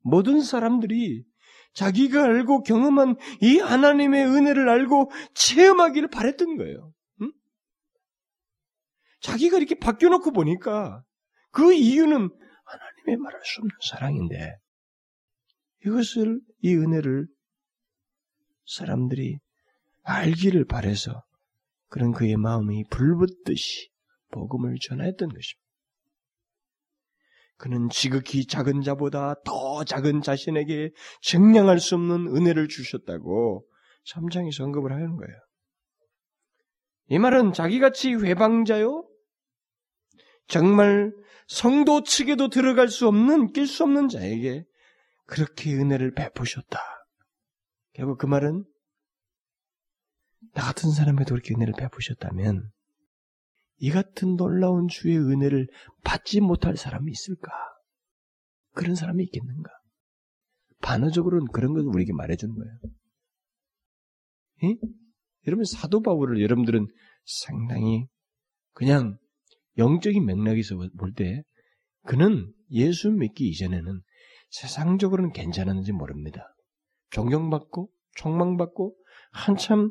모든 0.00 0.42
사람들이 0.42 1.24
자기가 1.72 2.22
알고 2.22 2.62
경험한 2.62 3.16
이 3.40 3.58
하나님의 3.58 4.26
은혜를 4.26 4.68
알고 4.68 5.10
체험하기를 5.34 6.08
바랬던 6.08 6.56
거예요. 6.56 6.92
응? 7.22 7.32
자기가 9.20 9.56
이렇게 9.56 9.74
바뀌어놓고 9.74 10.30
보니까 10.32 11.02
그 11.50 11.72
이유는 11.72 12.28
하나님의 12.64 13.16
말할 13.16 13.40
수 13.44 13.60
없는 13.60 13.70
사랑인데 13.90 14.56
이것을 15.86 16.40
이 16.60 16.74
은혜를 16.74 17.26
사람들이 18.66 19.38
알기를 20.02 20.66
바래서 20.66 21.22
그런 21.88 22.12
그의 22.12 22.36
마음이 22.36 22.84
불붙듯이 22.90 23.93
복음을 24.34 24.76
전했던 24.80 25.28
것입니다. 25.28 25.64
그는 27.56 27.88
지극히 27.88 28.46
작은 28.46 28.82
자보다 28.82 29.36
더 29.44 29.84
작은 29.84 30.22
자신에게 30.22 30.90
증량할 31.22 31.78
수 31.78 31.94
없는 31.94 32.36
은혜를 32.36 32.68
주셨다고 32.68 33.66
3장에서 34.12 34.64
언급을 34.64 34.92
하는 34.92 35.16
거예요. 35.16 35.34
이 37.08 37.18
말은 37.18 37.52
자기같이 37.52 38.14
회방자요? 38.14 39.08
정말 40.46 41.12
성도 41.46 42.02
측에도 42.02 42.48
들어갈 42.48 42.88
수 42.88 43.06
없는, 43.06 43.52
낄 43.52 43.66
수 43.66 43.84
없는 43.84 44.08
자에게 44.08 44.64
그렇게 45.26 45.74
은혜를 45.74 46.12
베푸셨다. 46.14 46.80
결국 47.92 48.18
그 48.18 48.26
말은 48.26 48.64
나 50.52 50.62
같은 50.62 50.90
사람에도 50.90 51.34
그렇게 51.34 51.54
은혜를 51.54 51.74
베푸셨다면 51.78 52.70
이 53.78 53.90
같은 53.90 54.36
놀라운 54.36 54.88
주의 54.88 55.18
은혜를 55.18 55.68
받지 56.04 56.40
못할 56.40 56.76
사람이 56.76 57.10
있을까? 57.10 57.50
그런 58.72 58.94
사람이 58.94 59.22
있겠는가? 59.24 59.70
반어적으로는 60.80 61.46
그런 61.52 61.72
것을 61.74 61.88
우리에게 61.88 62.12
말해주는 62.12 62.54
거예요. 62.54 62.78
예? 64.64 64.76
여러분 65.46 65.64
사도 65.64 66.02
바울을 66.02 66.42
여러분들은 66.42 66.86
상당히 67.24 68.06
그냥 68.72 69.18
영적인 69.78 70.24
맥락에서 70.24 70.76
볼 70.98 71.14
때 71.14 71.42
그는 72.06 72.52
예수 72.70 73.10
믿기 73.10 73.48
이전에는 73.48 74.02
세상적으로는 74.50 75.32
괜찮았는지 75.32 75.92
모릅니다. 75.92 76.54
존경받고 77.10 77.90
총망받고 78.16 78.96
한참 79.32 79.90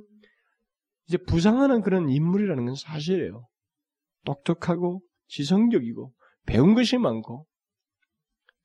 이제 1.07 1.17
부상하는 1.17 1.81
그런 1.81 2.09
인물이라는 2.09 2.65
건 2.65 2.75
사실이에요. 2.75 3.45
똑똑하고 4.25 5.01
지성적이고 5.27 6.13
배운 6.45 6.73
것이 6.73 6.97
많고 6.97 7.47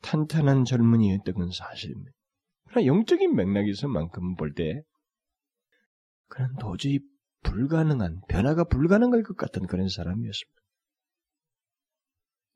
탄탄한 0.03 0.65
젊은이였던 0.65 1.35
건 1.35 1.51
사실입니다. 1.51 2.13
그러나 2.69 2.87
영적인 2.87 3.35
맥락에서만큼 3.35 4.37
볼 4.37 4.55
때 4.55 4.83
그는 6.29 6.55
도저히 6.61 7.01
불가능한 7.43 8.21
변화가 8.29 8.65
불가능할 8.65 9.23
것 9.23 9.37
같은 9.37 9.67
그런 9.67 9.89
사람이었습니다. 9.89 10.61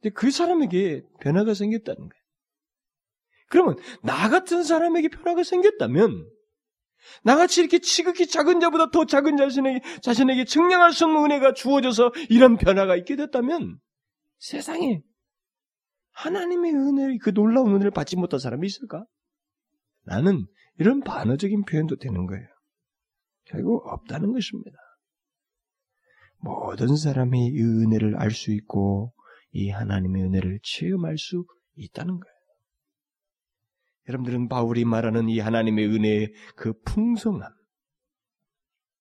근데 0.01 0.15
그 0.15 0.31
사람에게 0.31 1.03
변화가 1.21 1.55
생겼다는 1.55 2.01
거예요. 2.09 2.23
그러면 3.49 3.77
나 4.03 4.29
같은 4.29 4.63
사람에게 4.63 5.09
변화가 5.09 5.43
생겼다면 5.43 6.29
나같이 7.25 7.61
이렇게 7.61 7.79
지극히 7.79 8.27
작은 8.27 8.61
자보다 8.61 8.91
더 8.91 9.05
작은 9.05 9.37
자신에게, 9.37 9.81
자신에게 10.01 10.45
증량할 10.45 10.93
수 10.93 11.05
없는 11.05 11.25
은혜가 11.25 11.55
주어져서 11.55 12.13
이런 12.31 12.57
변화가 12.57 12.97
있게 12.97 13.17
됐다면 13.17 13.79
세상에 14.39 15.03
하나님의 16.13 16.73
은혜를, 16.73 17.19
그 17.23 17.33
놀라운 17.33 17.75
은혜를 17.75 17.91
받지 17.91 18.17
못한 18.17 18.39
사람이 18.39 18.67
있을까? 18.67 19.05
나는 20.05 20.47
이런 20.79 21.01
반어적인 21.01 21.65
표현도 21.65 21.97
되는 21.97 22.27
거예요. 22.27 22.47
결국 23.45 23.87
없다는 23.87 24.33
것입니다. 24.33 24.77
모든 26.39 26.97
사람이 26.97 27.47
이 27.47 27.63
은혜를 27.63 28.17
알 28.21 28.31
수 28.31 28.53
있고 28.53 29.15
이 29.53 29.71
하나님의 29.71 30.25
은혜를 30.25 30.61
체험할 30.63 31.19
수 31.19 31.45
있다는 31.77 32.19
거예요. 32.19 32.32
여러분들은 34.09 34.49
바울이 34.49 34.85
말하는 34.85 35.29
이 35.29 35.39
하나님의 35.39 35.87
은혜의 35.87 36.33
그 36.57 36.73
풍성함, 36.85 37.51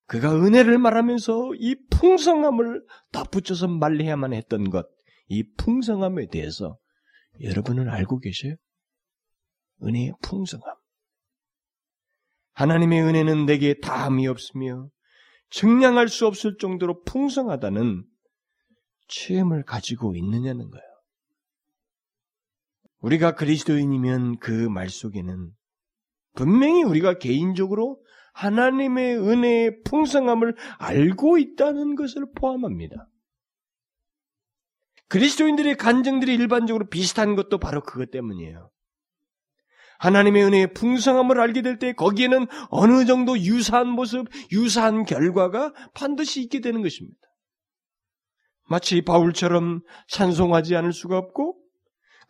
그가 0.05 0.35
은혜를 0.35 0.77
말하면서 0.77 1.53
이 1.55 1.75
풍성함을 1.89 2.85
덧붙여서 3.11 3.67
말해야만 3.67 4.33
했던 4.33 4.69
것, 4.69 4.87
이 5.27 5.43
풍성함에 5.57 6.27
대해서 6.27 6.77
여러분은 7.41 7.89
알고 7.89 8.19
계세요? 8.19 8.55
은혜의 9.83 10.13
풍성함. 10.21 10.75
하나님의 12.53 13.01
은혜는 13.01 13.45
내게 13.45 13.79
다함이 13.79 14.27
없으며 14.27 14.89
증량할 15.49 16.09
수 16.09 16.27
없을 16.27 16.57
정도로 16.57 17.03
풍성하다는 17.03 18.05
체험을 19.07 19.63
가지고 19.63 20.15
있느냐는 20.15 20.69
거예요. 20.69 20.90
우리가 23.01 23.35
그리스도인이면 23.35 24.39
그 24.39 24.69
말 24.69 24.89
속에는 24.89 25.51
분명히 26.35 26.83
우리가 26.83 27.17
개인적으로 27.17 27.99
하나님의 28.33 29.17
은혜의 29.17 29.81
풍성함을 29.83 30.55
알고 30.77 31.37
있다는 31.37 31.95
것을 31.95 32.25
포함합니다. 32.35 33.07
그리스도인들의 35.09 35.75
간증들이 35.75 36.33
일반적으로 36.35 36.87
비슷한 36.87 37.35
것도 37.35 37.57
바로 37.57 37.81
그것 37.81 38.11
때문이에요. 38.11 38.69
하나님의 39.99 40.43
은혜의 40.45 40.73
풍성함을 40.73 41.39
알게 41.39 41.61
될 41.61 41.77
때 41.77 41.93
거기에는 41.93 42.47
어느 42.69 43.05
정도 43.05 43.37
유사한 43.37 43.89
모습, 43.89 44.27
유사한 44.51 45.03
결과가 45.03 45.73
반드시 45.93 46.41
있게 46.41 46.61
되는 46.61 46.81
것입니다. 46.81 47.19
마치 48.69 49.01
바울처럼 49.01 49.81
찬송하지 50.07 50.75
않을 50.77 50.93
수가 50.93 51.17
없고 51.17 51.60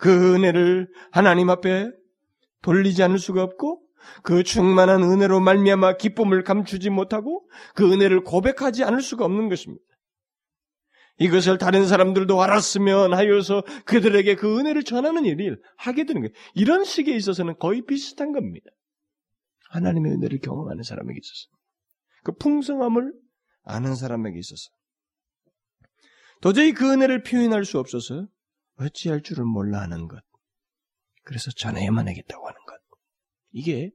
그 0.01 0.33
은혜를 0.33 0.87
하나님 1.11 1.51
앞에 1.51 1.91
돌리지 2.63 3.03
않을 3.03 3.19
수가 3.19 3.43
없고 3.43 3.83
그 4.23 4.41
충만한 4.41 5.03
은혜로 5.03 5.39
말미암아 5.39 5.97
기쁨을 5.97 6.43
감추지 6.43 6.89
못하고 6.89 7.47
그 7.75 7.93
은혜를 7.93 8.23
고백하지 8.23 8.83
않을 8.83 9.01
수가 9.01 9.25
없는 9.25 9.47
것입니다. 9.47 9.85
이것을 11.19 11.59
다른 11.59 11.85
사람들도 11.85 12.41
알았으면 12.41 13.13
하여서 13.13 13.61
그들에게 13.85 14.35
그 14.37 14.57
은혜를 14.57 14.83
전하는 14.83 15.23
일을 15.23 15.61
하게 15.77 16.05
되는 16.05 16.21
거예요. 16.21 16.33
이런 16.55 16.83
식에 16.83 17.15
있어서는 17.15 17.59
거의 17.59 17.85
비슷한 17.85 18.31
겁니다. 18.31 18.71
하나님의 19.69 20.13
은혜를 20.13 20.39
경험하는 20.39 20.81
사람에게 20.81 21.19
있어서. 21.21 21.47
그 22.23 22.31
풍성함을 22.37 23.13
아는 23.65 23.93
사람에게 23.93 24.39
있어서. 24.39 24.71
도저히 26.41 26.71
그 26.71 26.91
은혜를 26.91 27.21
표현할 27.21 27.65
수 27.65 27.77
없어서 27.77 28.27
어찌할 28.81 29.21
줄을 29.21 29.45
몰라 29.45 29.81
하는 29.81 30.07
것. 30.07 30.21
그래서 31.23 31.51
전해야만 31.51 32.07
하겠다고 32.07 32.47
하는 32.47 32.59
것. 32.65 32.79
이게 33.51 33.91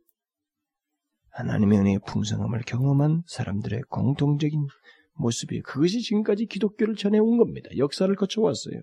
하나님의 1.30 1.78
은혜의 1.78 2.00
풍성함을 2.06 2.62
경험한 2.66 3.24
사람들의 3.26 3.82
공통적인 3.88 4.66
모습이에요. 5.14 5.62
그것이 5.64 6.00
지금까지 6.00 6.46
기독교를 6.46 6.96
전해온 6.96 7.36
겁니다. 7.36 7.68
역사를 7.76 8.14
거쳐왔어요. 8.14 8.80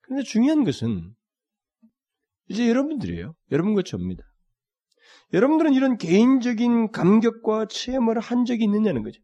그런데 0.00 0.24
중요한 0.24 0.64
것은 0.64 1.14
이제 2.48 2.68
여러분들이에요. 2.68 3.34
여러분과 3.50 3.82
저입니다. 3.82 4.24
여러분들은 5.32 5.74
이런 5.74 5.98
개인적인 5.98 6.90
감격과 6.90 7.66
체험을 7.66 8.18
한 8.18 8.44
적이 8.46 8.64
있느냐는 8.64 9.02
거죠. 9.02 9.20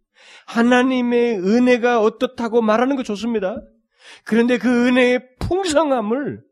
하나님의 0.46 1.38
은혜가 1.38 2.00
어떻다고 2.00 2.60
말하는 2.60 2.96
거 2.96 3.02
좋습니다. 3.02 3.56
그런데 4.24 4.58
그 4.58 4.88
은혜의 4.88 5.36
풍성함을 5.40 6.42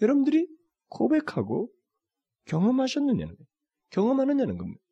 여러분들이 0.00 0.46
고백하고 0.88 1.70
경험하셨느냐는 2.46 3.34
거예요. 3.34 3.46
경험하느냐는 3.90 4.58
겁니다. 4.58 4.82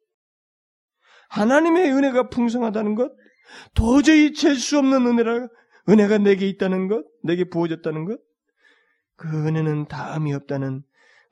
하나님의 1.28 1.92
은혜가 1.92 2.28
풍성하다는 2.28 2.94
것, 2.94 3.12
도저히 3.74 4.32
잴 4.32 4.54
수 4.54 4.78
없는 4.78 5.06
은혜라, 5.06 5.48
은혜가 5.88 6.18
내게 6.18 6.48
있다는 6.48 6.88
것, 6.88 7.04
내게 7.22 7.44
부어졌다는 7.44 8.04
것, 8.04 8.20
그 9.16 9.28
은혜는 9.46 9.86
다음이 9.86 10.32
없다는 10.34 10.82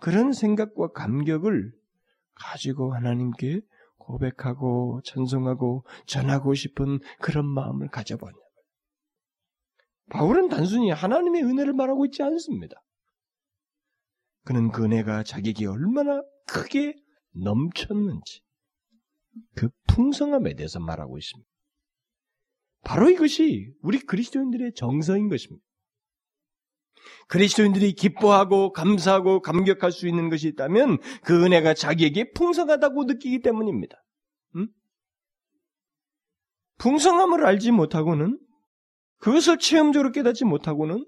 그런 0.01 0.33
생각과 0.33 0.89
감격을 0.93 1.73
가지고 2.35 2.95
하나님께 2.95 3.61
고백하고 3.99 5.01
찬송하고 5.05 5.85
전하고 6.07 6.55
싶은 6.55 6.99
그런 7.21 7.47
마음을 7.47 7.89
가져보냐. 7.89 8.35
바울은 10.13 10.51
단순히 10.51 10.91
하나님의 10.91 11.43
은혜를 11.43 11.73
말하고 11.73 12.05
있지 12.05 12.23
않습니다. 12.23 12.77
그는 14.45 14.71
그 14.71 14.85
은혜가 14.85 15.23
자기에게 15.23 15.67
얼마나 15.67 16.23
크게 16.47 16.95
넘쳤는지 17.35 18.43
그 19.55 19.71
풍성함에 19.89 20.55
대해서 20.55 20.81
말하고 20.81 21.17
있습니다. 21.17 21.49
바로 22.85 23.09
이것이 23.09 23.73
우리 23.81 24.01
그리스도인들의 24.01 24.73
정서인 24.75 25.31
것입니다. 25.31 25.65
그리스도인들이 27.29 27.95
기뻐하고 27.95 28.73
감사하고 28.73 29.41
감격할 29.41 29.93
수 29.93 30.07
있는 30.07 30.29
것이 30.29 30.47
있다면 30.49 30.99
그 31.25 31.43
은혜가 31.43 31.73
자기에게 31.73 32.33
풍성하다고 32.33 33.05
느끼기 33.05 33.41
때문입니다. 33.41 33.97
음? 34.57 34.69
풍성함을 36.79 37.47
알지 37.47 37.71
못하고는 37.71 38.39
그것을 39.23 39.59
체험적으로 39.59 40.11
깨닫지 40.11 40.45
못하고는 40.45 41.07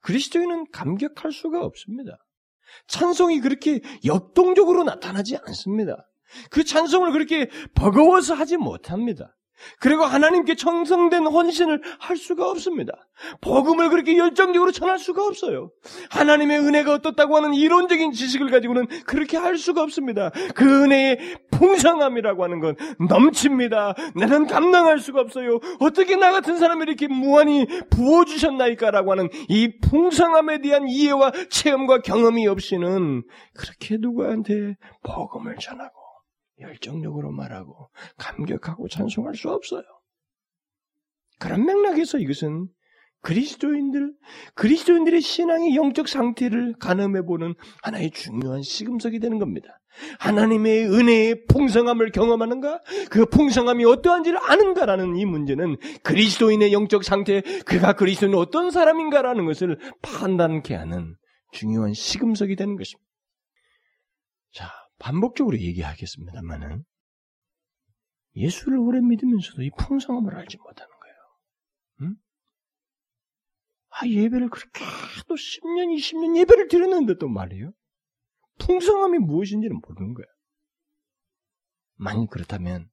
그리스도인은 0.00 0.70
감격할 0.72 1.32
수가 1.32 1.64
없습니다. 1.64 2.18
찬송이 2.88 3.40
그렇게 3.40 3.80
역동적으로 4.04 4.82
나타나지 4.82 5.36
않습니다. 5.36 6.10
그 6.50 6.64
찬송을 6.64 7.12
그렇게 7.12 7.48
버거워서 7.74 8.34
하지 8.34 8.56
못합니다. 8.56 9.36
그리고 9.80 10.04
하나님께 10.04 10.54
청성된 10.56 11.26
헌신을 11.26 11.80
할 11.98 12.16
수가 12.16 12.50
없습니다. 12.50 12.92
복음을 13.40 13.88
그렇게 13.90 14.16
열정적으로 14.16 14.72
전할 14.72 14.98
수가 14.98 15.24
없어요. 15.24 15.70
하나님의 16.10 16.58
은혜가 16.58 16.94
어떻다고 16.94 17.36
하는 17.36 17.54
이론적인 17.54 18.12
지식을 18.12 18.50
가지고는 18.50 18.86
그렇게 19.06 19.36
할 19.36 19.56
수가 19.56 19.82
없습니다. 19.82 20.30
그 20.54 20.84
은혜의 20.84 21.18
풍성함이라고 21.52 22.44
하는 22.44 22.60
건 22.60 22.76
넘칩니다. 23.08 23.94
나는 24.16 24.46
감당할 24.46 24.98
수가 24.98 25.20
없어요. 25.20 25.60
어떻게 25.78 26.16
나 26.16 26.32
같은 26.32 26.56
사람이 26.58 26.82
이렇게 26.82 27.06
무한히 27.06 27.66
부어주셨나이까라고 27.90 29.12
하는 29.12 29.28
이 29.48 29.78
풍성함에 29.80 30.60
대한 30.60 30.88
이해와 30.88 31.32
체험과 31.50 32.00
경험이 32.02 32.46
없이는 32.48 33.22
그렇게 33.54 33.96
누구한테 34.00 34.76
복음을 35.02 35.56
전하고 35.60 36.03
열정적으로 36.64 37.32
말하고 37.32 37.90
감격하고 38.16 38.88
찬송할 38.88 39.34
수 39.34 39.50
없어요. 39.50 39.82
그런 41.38 41.64
맥락에서 41.64 42.18
이것은 42.18 42.68
그리스도인들, 43.24 44.12
그리스도인들의 44.54 45.20
신앙의 45.20 45.74
영적 45.74 46.08
상태를 46.08 46.74
가늠해 46.78 47.22
보는 47.22 47.54
하나의 47.82 48.10
중요한 48.10 48.62
시금석이 48.62 49.18
되는 49.18 49.38
겁니다. 49.38 49.80
하나님의 50.18 50.86
은혜의 50.90 51.46
풍성함을 51.46 52.12
경험하는가? 52.12 52.80
그 53.10 53.24
풍성함이 53.26 53.84
어떠한지를 53.86 54.38
아는가라는 54.42 55.16
이 55.16 55.24
문제는 55.24 55.76
그리스도인의 56.02 56.72
영적 56.72 57.02
상태, 57.02 57.40
그가 57.64 57.94
그리스도인은 57.94 58.38
어떤 58.38 58.70
사람인가라는 58.70 59.46
것을 59.46 59.78
판단케 60.02 60.74
하는 60.74 61.16
중요한 61.52 61.94
시금석이 61.94 62.56
되는 62.56 62.76
것입니다. 62.76 63.03
자, 65.04 65.10
반복적으로 65.10 65.58
얘기하겠습니다만은 65.58 66.82
예수를 68.36 68.78
오래 68.78 69.00
믿으면서도 69.00 69.62
이 69.62 69.70
풍성함을 69.78 70.34
알지 70.34 70.56
못하는 70.56 70.90
거예요. 70.98 71.16
응? 72.00 72.16
아, 73.90 74.06
예배를 74.06 74.48
그렇게 74.48 74.84
또 75.28 75.34
10년, 75.34 75.94
20년 75.94 76.36
예배를 76.38 76.68
드렸는데 76.68 77.18
또 77.18 77.28
말이에요. 77.28 77.72
풍성함이 78.58 79.18
무엇인지는 79.18 79.80
모르는 79.86 80.14
거예요. 80.14 80.26
만약 81.96 82.30
그렇다면 82.30 82.90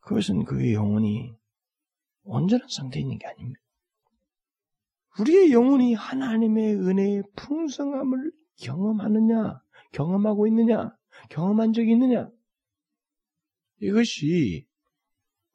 그것은 0.00 0.44
그의 0.44 0.72
영혼이 0.72 1.36
온전한 2.22 2.68
상태에 2.68 3.02
있는 3.02 3.18
게 3.18 3.26
아닙니다. 3.26 3.60
우리의 5.20 5.52
영혼이 5.52 5.94
하나님의 5.94 6.74
은혜의 6.76 7.22
풍성함을 7.36 8.32
경험하느냐, 8.60 9.60
경험하고 9.92 10.46
있느냐, 10.48 10.94
경험한 11.30 11.72
적이 11.72 11.92
있느냐, 11.92 12.28
이것이 13.80 14.66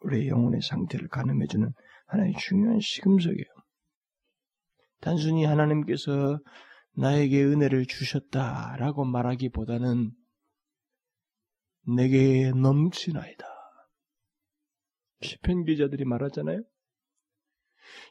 우리의 0.01 0.27
영혼의 0.29 0.61
상태를 0.61 1.07
가늠해주는 1.07 1.71
하나의 2.07 2.33
중요한 2.39 2.79
시금석이에요. 2.79 3.45
단순히 5.01 5.45
하나님께서 5.45 6.39
나에게 6.93 7.43
은혜를 7.43 7.85
주셨다라고 7.85 9.05
말하기보다는 9.05 10.11
내게 11.95 12.51
넘치나이다. 12.51 13.45
시편 15.21 15.65
기자들이 15.65 16.05
말하잖아요. 16.05 16.63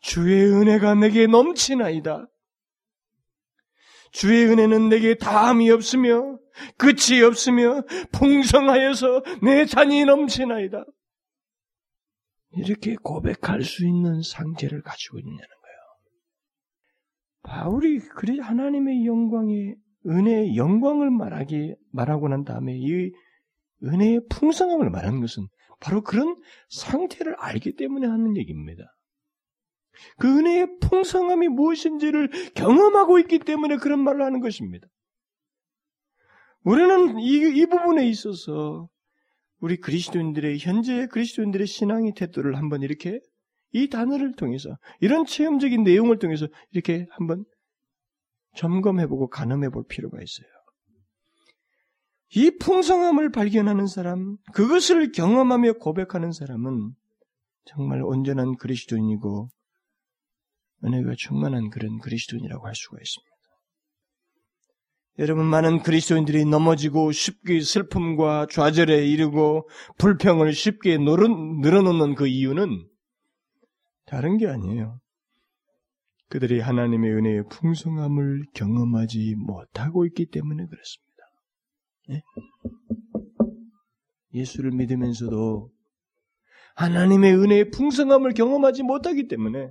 주의 0.01 0.45
은혜가 0.45 0.95
내게 0.95 1.27
넘치나이다. 1.27 2.27
주의 4.15 4.47
은혜는 4.47 4.89
내게 4.91 5.17
다함이 5.17 5.71
없으며 5.73 6.39
끝이 6.79 7.21
없으며 7.25 7.83
풍성하여서 8.13 9.25
내 9.43 9.67
잔이 9.67 10.05
넘치나이다. 10.05 10.85
이렇게 12.53 12.95
고백할 13.03 13.63
수 13.63 13.85
있는 13.85 14.23
상태를 14.23 14.83
가지고 14.83 15.19
있냐는 15.19 15.37
거예요. 15.37 15.81
바울이 17.43 17.99
그리 17.99 18.39
하나님의 18.39 19.05
영광의 19.05 19.75
은혜의 20.07 20.57
영광을 20.57 21.11
말하기 21.11 21.75
말하고 21.91 22.29
난 22.29 22.45
다음에 22.45 22.73
이 22.77 23.11
은혜의 23.83 24.21
풍성함을 24.31 24.91
말하는 24.91 25.21
것은 25.23 25.49
바로 25.81 26.03
그런 26.03 26.41
상태를 26.69 27.35
알기 27.41 27.75
때문에 27.75 28.07
하는 28.07 28.37
얘기입니다. 28.37 28.85
그 30.19 30.39
은혜의 30.39 30.79
풍성함이 30.81 31.49
무엇인지를 31.49 32.31
경험하고 32.55 33.19
있기 33.21 33.41
때문에 33.41 33.77
그런 33.77 34.01
말을 34.01 34.23
하는 34.23 34.41
것입니다. 34.41 34.87
우리는 36.63 37.19
이, 37.19 37.61
이 37.61 37.67
부분에 37.67 38.09
있어서 38.09 38.89
우리 39.61 39.77
그리스도인들의 39.77 40.59
현재 40.59 41.07
그리스도인들의 41.07 41.67
신앙의 41.67 42.13
태도를 42.17 42.57
한번 42.57 42.83
이렇게 42.83 43.21
이 43.73 43.89
단어를 43.89 44.35
통해서 44.35 44.77
이런 45.01 45.27
체험적인 45.27 45.83
내용을 45.83 46.19
통해서 46.19 46.47
이렇게 46.71 47.07
한번 47.11 47.45
점검해보고 48.57 49.29
가늠해볼 49.29 49.85
필요가 49.89 50.19
있어요. 50.23 50.47
이 52.37 52.51
풍성함을 52.59 53.31
발견하는 53.31 53.87
사람, 53.87 54.37
그것을 54.53 55.13
경험하며 55.13 55.75
고백하는 55.75 56.33
사람은 56.33 56.93
정말 57.65 58.03
온전한 58.03 58.57
그리스도인이고 58.57 59.49
은혜가 60.85 61.15
충만한 61.17 61.71
그런 61.71 61.99
그리스도인이라고 61.99 62.67
할 62.67 62.75
수가 62.75 62.99
있습니다. 63.01 63.35
여러분 65.21 65.47
많은 65.47 65.83
그리스도인들이 65.83 66.45
넘어지고 66.45 67.13
쉽게 67.13 67.61
슬픔과 67.61 68.49
좌절에 68.51 69.07
이르고 69.07 69.69
불평을 69.99 70.53
쉽게 70.53 70.99
늘어놓는 70.99 72.17
그 72.17 72.27
이유는 72.27 72.89
다른 74.07 74.39
게 74.39 74.49
아니에요. 74.49 74.99
그들이 76.29 76.59
하나님의 76.59 77.13
은혜의 77.13 77.45
풍성함을 77.49 78.47
경험하지 78.55 79.37
못하고 79.37 80.05
있기 80.07 80.27
때문에 80.27 80.67
그렇습니다. 80.67 81.15
예? 82.11 82.23
예수를 84.35 84.73
믿으면서도 84.73 85.71
하나님의 86.75 87.35
은혜의 87.37 87.71
풍성함을 87.71 88.35
경험하지 88.35 88.83
못하기 88.83 89.29
때문에 89.29 89.71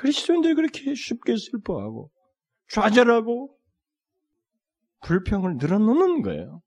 그리스도인들이 0.00 0.54
그렇게 0.54 0.94
쉽게 0.94 1.36
슬퍼하고 1.36 2.10
좌절하고 2.70 3.54
불평을 5.02 5.58
늘어놓는 5.58 6.22
거예요. 6.22 6.62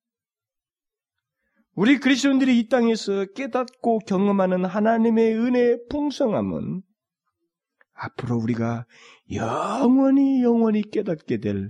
우리 1.74 1.98
그리스도인들이 1.98 2.60
이 2.60 2.68
땅에서 2.68 3.26
깨닫고 3.36 4.00
경험하는 4.00 4.66
하나님의 4.66 5.36
은혜의 5.36 5.86
풍성함은 5.90 6.84
앞으로 7.94 8.38
우리가 8.38 8.86
영원히 9.32 10.44
영원히 10.44 10.84
깨닫게 10.84 11.40
될 11.40 11.70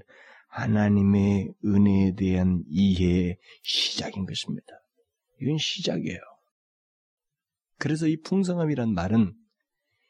하나님의 0.50 1.54
은혜에 1.64 2.16
대한 2.16 2.62
이해의 2.68 3.38
시작인 3.62 4.26
것입니다. 4.26 4.68
이건 5.40 5.58
시작이에요. 5.58 6.20
그래서 7.78 8.08
이 8.08 8.18
풍성함이란 8.22 8.94
말은 8.94 9.34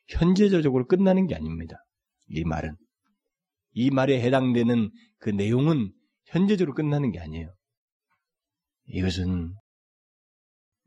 현재적으로 0.07 0.85
끝나는 0.87 1.27
게 1.27 1.35
아닙니다. 1.35 1.77
이 2.27 2.43
말은. 2.43 2.75
이 3.71 3.89
말에 3.89 4.21
해당되는 4.21 4.91
그 5.19 5.29
내용은 5.29 5.91
현재적으로 6.25 6.75
끝나는 6.75 7.11
게 7.11 7.19
아니에요. 7.19 7.53
이것은 8.85 9.53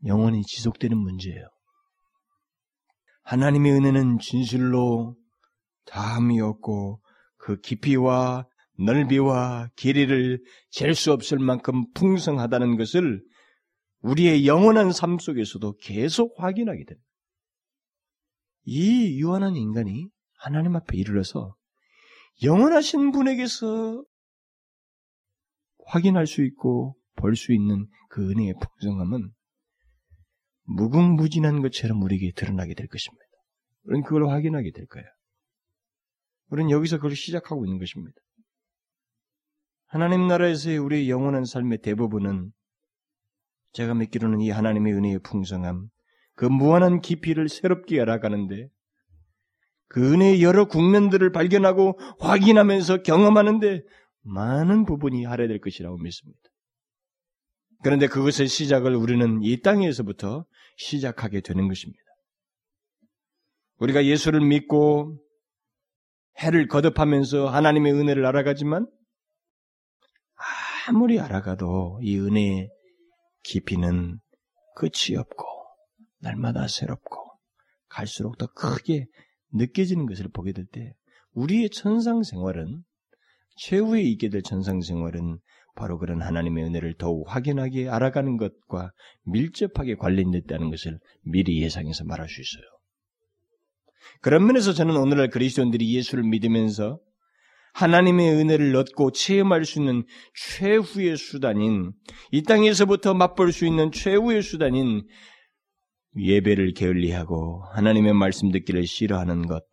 영원히 0.05 0.43
지속되는 0.43 0.97
문제예요. 0.97 1.47
하나님의 3.23 3.73
은혜는 3.73 4.19
진실로 4.19 5.17
다함이 5.85 6.39
없고 6.39 7.01
그 7.37 7.59
깊이와 7.59 8.47
넓이와 8.79 9.69
길이를 9.75 10.43
잴 10.71 10.93
수 10.93 11.11
없을 11.11 11.39
만큼 11.39 11.91
풍성하다는 11.93 12.77
것을 12.77 13.21
우리의 14.01 14.45
영원한 14.47 14.91
삶 14.91 15.17
속에서도 15.17 15.77
계속 15.77 16.35
확인하게 16.37 16.85
됩니다. 16.85 17.06
이 18.69 19.17
유한한 19.21 19.55
인간이 19.55 20.09
하나님 20.39 20.75
앞에 20.75 20.97
이르러서 20.97 21.55
영원하신 22.43 23.11
분에게서 23.13 24.03
확인할 25.85 26.27
수 26.27 26.43
있고 26.43 26.97
볼 27.15 27.35
수 27.35 27.53
있는 27.53 27.87
그 28.09 28.29
은혜의 28.29 28.55
풍성함은 28.59 29.31
무궁무진한 30.63 31.61
것처럼 31.61 32.01
우리에게 32.01 32.33
드러나게 32.35 32.73
될 32.73 32.87
것입니다. 32.87 33.23
우리는 33.83 34.03
그걸 34.03 34.27
확인하게 34.27 34.71
될 34.71 34.85
거예요. 34.87 35.07
우리는 36.49 36.69
여기서 36.69 36.97
그걸 36.97 37.15
시작하고 37.15 37.65
있는 37.65 37.79
것입니다. 37.79 38.19
하나님 39.85 40.27
나라에서의 40.27 40.77
우리의 40.77 41.09
영원한 41.09 41.45
삶의 41.45 41.79
대부분은 41.83 42.51
제가 43.71 43.93
믿기로는 43.93 44.41
이 44.41 44.49
하나님의 44.49 44.93
은혜의 44.93 45.19
풍성함, 45.19 45.87
그 46.37 46.45
무한한 46.45 47.01
깊이를 47.01 47.49
새롭게 47.49 47.99
알아가는데 47.99 48.69
그 49.89 50.13
은혜의 50.13 50.43
여러 50.43 50.67
국면들을 50.67 51.31
발견하고 51.31 51.99
확인하면서 52.19 53.01
경험하는데 53.01 53.81
많은 54.21 54.85
부분이 54.85 55.25
할애될 55.25 55.59
것이라고 55.59 55.97
믿습니다. 55.97 56.39
그런데 57.83 58.05
그것의 58.07 58.47
시작을 58.47 58.95
우리는 58.95 59.41
이 59.41 59.61
땅에서부터 59.61 60.45
시작하게 60.77 61.41
되는 61.41 61.67
것입니다. 61.67 62.03
우리가 63.79 64.05
예수를 64.05 64.41
믿고 64.41 65.19
해를 66.37 66.67
거듭하면서 66.67 67.49
하나님의 67.49 67.93
은혜를 67.93 68.25
알아가지만 68.27 68.85
아무리 70.87 71.19
알아가도 71.19 71.99
이 72.03 72.19
은혜의 72.19 72.69
깊이는 73.43 74.19
끝이 74.75 75.17
없고 75.17 75.56
날마다 76.19 76.67
새롭고 76.67 77.31
갈수록 77.89 78.37
더 78.37 78.47
크게 78.47 79.05
느껴지는 79.53 80.05
것을 80.05 80.27
보게 80.29 80.51
될 80.51 80.65
때 80.71 80.93
우리의 81.33 81.69
천상 81.69 82.23
생활은 82.23 82.83
최후에 83.57 84.01
있게 84.01 84.29
될 84.29 84.41
천상 84.41 84.81
생활은 84.81 85.39
바로 85.75 85.99
그런 85.99 86.21
하나님의 86.21 86.63
은혜를 86.65 86.95
더욱 86.97 87.25
확인하게 87.27 87.87
알아가는 87.89 88.37
것과 88.37 88.91
밀접하게 89.23 89.95
관련됐다는 89.95 90.71
것을 90.71 90.99
미리 91.21 91.61
예상해서 91.61 92.03
말할 92.05 92.27
수 92.27 92.41
있어요. 92.41 92.65
그런 94.21 94.47
면에서 94.47 94.73
저는 94.73 94.97
오늘날 94.97 95.29
그리스도인들이 95.29 95.93
예수를 95.95 96.23
믿으면서 96.23 96.99
하나님의 97.73 98.33
은혜를 98.33 98.75
얻고 98.75 99.11
체험할 99.11 99.65
수 99.65 99.79
있는 99.79 100.03
최후의 100.33 101.15
수단인 101.17 101.91
이 102.31 102.41
땅에서부터 102.41 103.13
맛볼 103.13 103.51
수 103.51 103.67
있는 103.67 103.91
최후의 103.91 104.41
수단인 104.41 105.05
예배를 106.17 106.73
게을리하고 106.73 107.63
하나님의 107.73 108.13
말씀 108.13 108.51
듣기를 108.51 108.85
싫어하는 108.85 109.47
것 109.47 109.63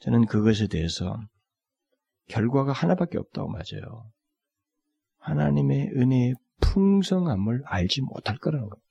저는 0.00 0.26
그것에 0.26 0.66
대해서 0.66 1.16
결과가 2.28 2.72
하나밖에 2.72 3.18
없다고 3.18 3.48
맞아요. 3.48 4.10
하나님의 5.18 5.90
은혜의 5.96 6.34
풍성함을 6.60 7.62
알지 7.66 8.02
못할 8.02 8.36
거라는 8.38 8.68
겁니다. 8.68 8.84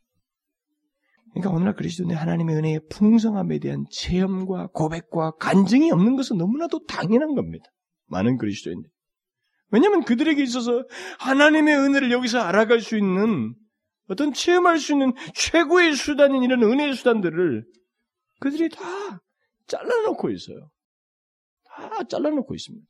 그러니까 1.34 1.52
오늘날 1.52 1.76
그리스도인의 1.76 2.16
하나님의 2.16 2.56
은혜의 2.56 2.82
풍성함에 2.90 3.60
대한 3.60 3.86
체험과 3.92 4.68
고백과 4.68 5.32
간증이 5.40 5.92
없는 5.92 6.16
것은 6.16 6.38
너무나도 6.38 6.86
당연한 6.86 7.34
겁니다. 7.34 7.66
많은 8.08 8.38
그리스도인들. 8.38 8.90
왜냐하면 9.70 10.04
그들에게 10.04 10.42
있어서 10.44 10.86
하나님의 11.20 11.76
은혜를 11.76 12.12
여기서 12.12 12.40
알아갈 12.40 12.82
수 12.82 12.98
있는 12.98 13.56
어떤 14.10 14.34
체험할 14.34 14.80
수 14.80 14.94
있는 14.94 15.14
최고의 15.34 15.96
수단인 15.96 16.44
이런 16.44 16.62
은혜의 16.64 16.96
수단들을 16.96 17.66
그들이 18.40 18.70
다 18.70 18.84
잘라놓고 19.68 20.30
있어요. 20.30 20.70
다 21.64 22.04
잘라놓고 22.04 22.54
있습니다. 22.54 22.88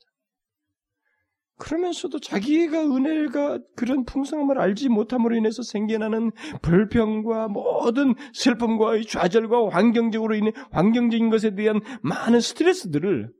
그러면서도 1.57 2.19
자기가 2.19 2.81
은혜가 2.81 3.59
그런 3.75 4.05
풍성함을 4.05 4.59
알지 4.59 4.89
못함으로 4.89 5.35
인해서 5.35 5.61
생겨나는 5.61 6.31
불평과 6.61 7.47
모든 7.47 8.15
슬픔과 8.33 9.01
좌절과 9.07 9.69
환경적으로 9.69 10.35
인해 10.35 10.51
환경적인 10.71 11.29
것에 11.29 11.55
대한 11.55 11.79
많은 12.01 12.41
스트레스들을 12.41 13.31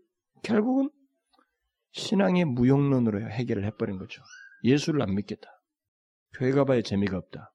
결국은 0.44 0.90
신앙의 1.92 2.46
무용론으로 2.46 3.30
해결을 3.30 3.66
해버린 3.66 3.98
거죠. 3.98 4.22
예수를 4.64 5.02
안 5.02 5.16
믿겠다. 5.16 5.50
교회 6.34 6.52
가봐야 6.52 6.82
재미가 6.82 7.18
없다. 7.18 7.53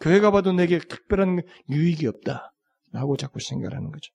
교회 0.00 0.20
가 0.20 0.30
봐도 0.30 0.52
내게 0.52 0.78
특별한 0.78 1.42
유익이 1.68 2.06
없다. 2.06 2.52
라고 2.92 3.16
자꾸 3.16 3.38
생각하는 3.40 3.92
거죠. 3.92 4.12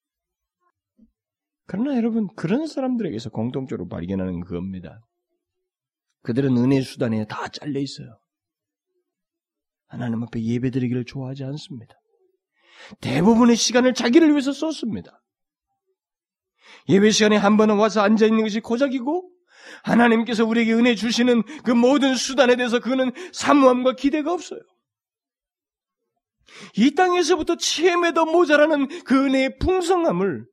그러나 1.67 1.95
여러분, 1.95 2.27
그런 2.35 2.67
사람들에게서 2.67 3.29
공통적으로 3.29 3.87
발견하는 3.87 4.41
그겁니다. 4.41 4.99
그들은 6.23 6.57
은혜 6.57 6.81
수단에 6.81 7.25
다 7.25 7.47
잘려 7.47 7.79
있어요. 7.79 8.19
하나님 9.87 10.23
앞에 10.23 10.41
예배 10.41 10.71
드리기를 10.71 11.05
좋아하지 11.05 11.43
않습니다. 11.45 11.93
대부분의 13.01 13.55
시간을 13.55 13.93
자기를 13.93 14.31
위해서 14.31 14.51
썼습니다. 14.51 15.21
예배 16.89 17.11
시간에 17.11 17.37
한 17.37 17.57
번은 17.57 17.77
와서 17.77 18.01
앉아 18.01 18.25
있는 18.25 18.43
것이 18.43 18.59
고작이고 18.59 19.31
하나님께서 19.83 20.45
우리에게 20.45 20.73
은혜 20.73 20.95
주시는 20.95 21.43
그 21.63 21.71
모든 21.71 22.15
수단에 22.15 22.55
대해서 22.55 22.79
그는 22.79 23.11
사무함과 23.31 23.93
기대가 23.93 24.33
없어요. 24.33 24.59
이 26.77 26.91
땅에서부터 26.91 27.57
치엠에도 27.57 28.25
모자라는 28.25 29.03
그 29.03 29.25
은혜의 29.25 29.57
풍성함을 29.59 30.45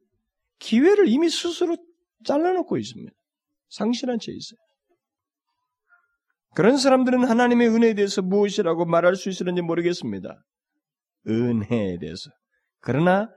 기회를 0.59 1.09
이미 1.09 1.29
스스로 1.29 1.77
잘라놓고 2.25 2.79
있습니다. 2.79 3.13
상실한 3.69 4.19
채 4.19 4.33
있어요. 4.33 4.59
그런 6.55 6.77
사람들은 6.77 7.25
하나님의 7.25 7.69
은혜에 7.69 7.95
대해서 7.95 8.21
무엇이라고 8.23 8.85
말할 8.85 9.17
수 9.17 9.29
있을는지 9.29 9.63
모르겠습니다. 9.63 10.43
은혜에 11.27 11.99
대해서. 11.99 12.31
그러나 12.81 13.29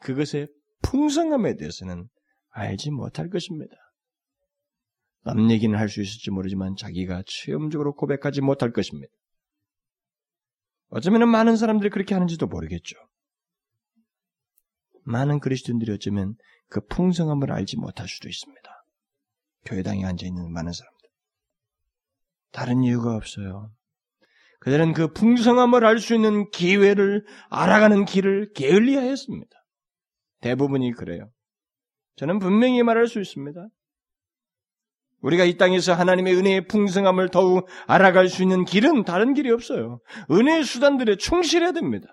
그것의 0.00 0.48
풍성함에 0.82 1.56
대해서는 1.56 2.08
알지 2.50 2.90
못할 2.90 3.28
것입니다. 3.28 3.74
남 5.24 5.50
얘기는 5.50 5.76
할 5.78 5.88
수 5.88 6.00
있을지 6.00 6.30
모르지만 6.30 6.74
자기가 6.76 7.22
체험적으로 7.26 7.94
고백하지 7.94 8.40
못할 8.40 8.72
것입니다. 8.72 9.12
어쩌면 10.92 11.26
많은 11.28 11.56
사람들이 11.56 11.88
그렇게 11.88 12.14
하는지도 12.14 12.46
모르겠죠. 12.46 12.96
많은 15.04 15.40
그리스도인들이 15.40 15.90
어쩌면 15.92 16.36
그 16.68 16.84
풍성함을 16.86 17.50
알지 17.50 17.78
못할 17.78 18.08
수도 18.08 18.28
있습니다. 18.28 18.84
교회당에 19.64 20.04
앉아 20.04 20.26
있는 20.26 20.52
많은 20.52 20.72
사람. 20.72 20.92
다른 22.50 22.82
이유가 22.82 23.16
없어요. 23.16 23.72
그들은 24.60 24.92
그 24.92 25.12
풍성함을 25.12 25.84
알 25.84 25.98
수 25.98 26.14
있는 26.14 26.50
기회를 26.50 27.24
알아가는 27.48 28.04
길을 28.04 28.52
게을리하였습니다. 28.52 29.64
대부분이 30.40 30.92
그래요. 30.92 31.30
저는 32.16 32.38
분명히 32.38 32.82
말할 32.82 33.06
수 33.06 33.18
있습니다. 33.18 33.66
우리가 35.22 35.44
이 35.44 35.56
땅에서 35.56 35.94
하나님의 35.94 36.34
은혜의 36.36 36.66
풍성함을 36.66 37.30
더욱 37.30 37.68
알아갈 37.86 38.28
수 38.28 38.42
있는 38.42 38.64
길은 38.64 39.04
다른 39.04 39.34
길이 39.34 39.50
없어요. 39.50 40.00
은혜의 40.30 40.64
수단들에 40.64 41.16
충실해야 41.16 41.72
됩니다. 41.72 42.08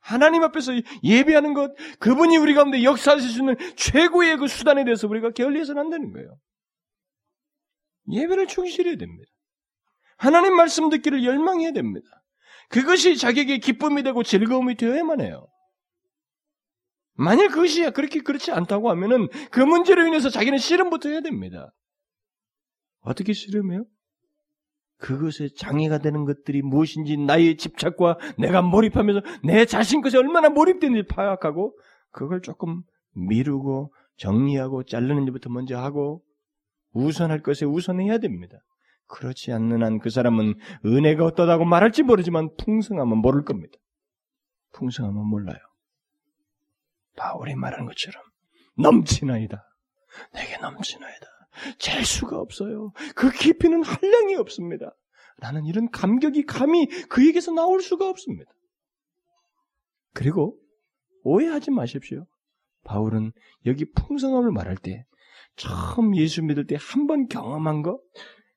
하나님 0.00 0.42
앞에서 0.42 0.72
예배하는 1.04 1.54
것, 1.54 1.70
그분이 2.00 2.36
우리 2.36 2.54
가운데 2.54 2.82
역사하실 2.82 3.30
수 3.30 3.38
있는 3.38 3.56
최고의 3.76 4.36
그 4.36 4.48
수단에 4.48 4.84
대해서 4.84 5.06
우리가 5.06 5.30
게을리해서는 5.30 5.80
안 5.80 5.90
되는 5.90 6.12
거예요. 6.12 6.36
예배를 8.10 8.48
충실해야 8.48 8.96
됩니다. 8.96 9.30
하나님 10.16 10.56
말씀 10.56 10.88
듣기를 10.88 11.24
열망해야 11.24 11.70
됩니다. 11.70 12.06
그것이 12.68 13.16
자기에게 13.16 13.58
기쁨이 13.58 14.02
되고 14.02 14.24
즐거움이 14.24 14.74
되어야만 14.74 15.20
해요. 15.20 15.46
만약 17.14 17.48
그것이 17.48 17.88
그렇게 17.90 18.20
그렇지 18.20 18.50
않다고 18.50 18.90
하면은 18.90 19.28
그 19.52 19.60
문제로 19.60 20.04
인해서 20.04 20.30
자기는 20.30 20.58
씨름부터 20.58 21.10
해야 21.10 21.20
됩니다. 21.20 21.70
어떻게 23.02 23.32
씨름해요? 23.32 23.84
그것에 24.98 25.48
장애가 25.56 25.98
되는 25.98 26.24
것들이 26.24 26.62
무엇인지 26.62 27.16
나의 27.16 27.56
집착과 27.56 28.18
내가 28.38 28.62
몰입하면서 28.62 29.20
내 29.44 29.64
자신 29.66 30.00
것에 30.00 30.16
얼마나 30.16 30.48
몰입되는지 30.48 31.08
파악하고 31.08 31.76
그걸 32.12 32.40
조금 32.40 32.82
미루고 33.14 33.92
정리하고 34.16 34.84
자르는 34.84 35.24
일부터 35.24 35.50
먼저 35.50 35.76
하고 35.78 36.22
우선할 36.92 37.42
것에 37.42 37.66
우선해야 37.66 38.18
됩니다. 38.18 38.58
그렇지 39.08 39.52
않는 39.52 39.82
한 39.82 39.98
그 39.98 40.08
사람은 40.10 40.54
은혜가 40.86 41.24
어떠다고 41.24 41.64
말할지 41.64 42.02
모르지만 42.02 42.48
풍성하면 42.58 43.18
모를 43.18 43.44
겁니다. 43.44 43.74
풍성하면 44.72 45.26
몰라요. 45.26 45.58
바울이 47.16 47.54
말하는 47.54 47.86
것처럼 47.86 48.22
넘치나이다. 48.78 49.62
내게 50.34 50.56
넘치나이다. 50.58 51.26
잴 51.78 52.04
수가 52.04 52.38
없어요. 52.38 52.92
그 53.14 53.30
깊이는 53.30 53.82
한량이 53.82 54.36
없습니다. 54.36 54.94
나는 55.38 55.64
이런 55.66 55.90
감격이 55.90 56.44
감히 56.44 56.86
그에게서 57.08 57.52
나올 57.52 57.82
수가 57.82 58.08
없습니다. 58.08 58.50
그리고 60.14 60.58
오해하지 61.24 61.70
마십시오. 61.70 62.26
바울은 62.84 63.32
여기 63.66 63.84
풍성함을 63.92 64.50
말할 64.52 64.76
때 64.76 65.04
처음 65.56 66.16
예수 66.16 66.42
믿을 66.42 66.66
때 66.66 66.76
한 66.76 67.06
번 67.06 67.26
경험한 67.28 67.82
거 67.82 68.00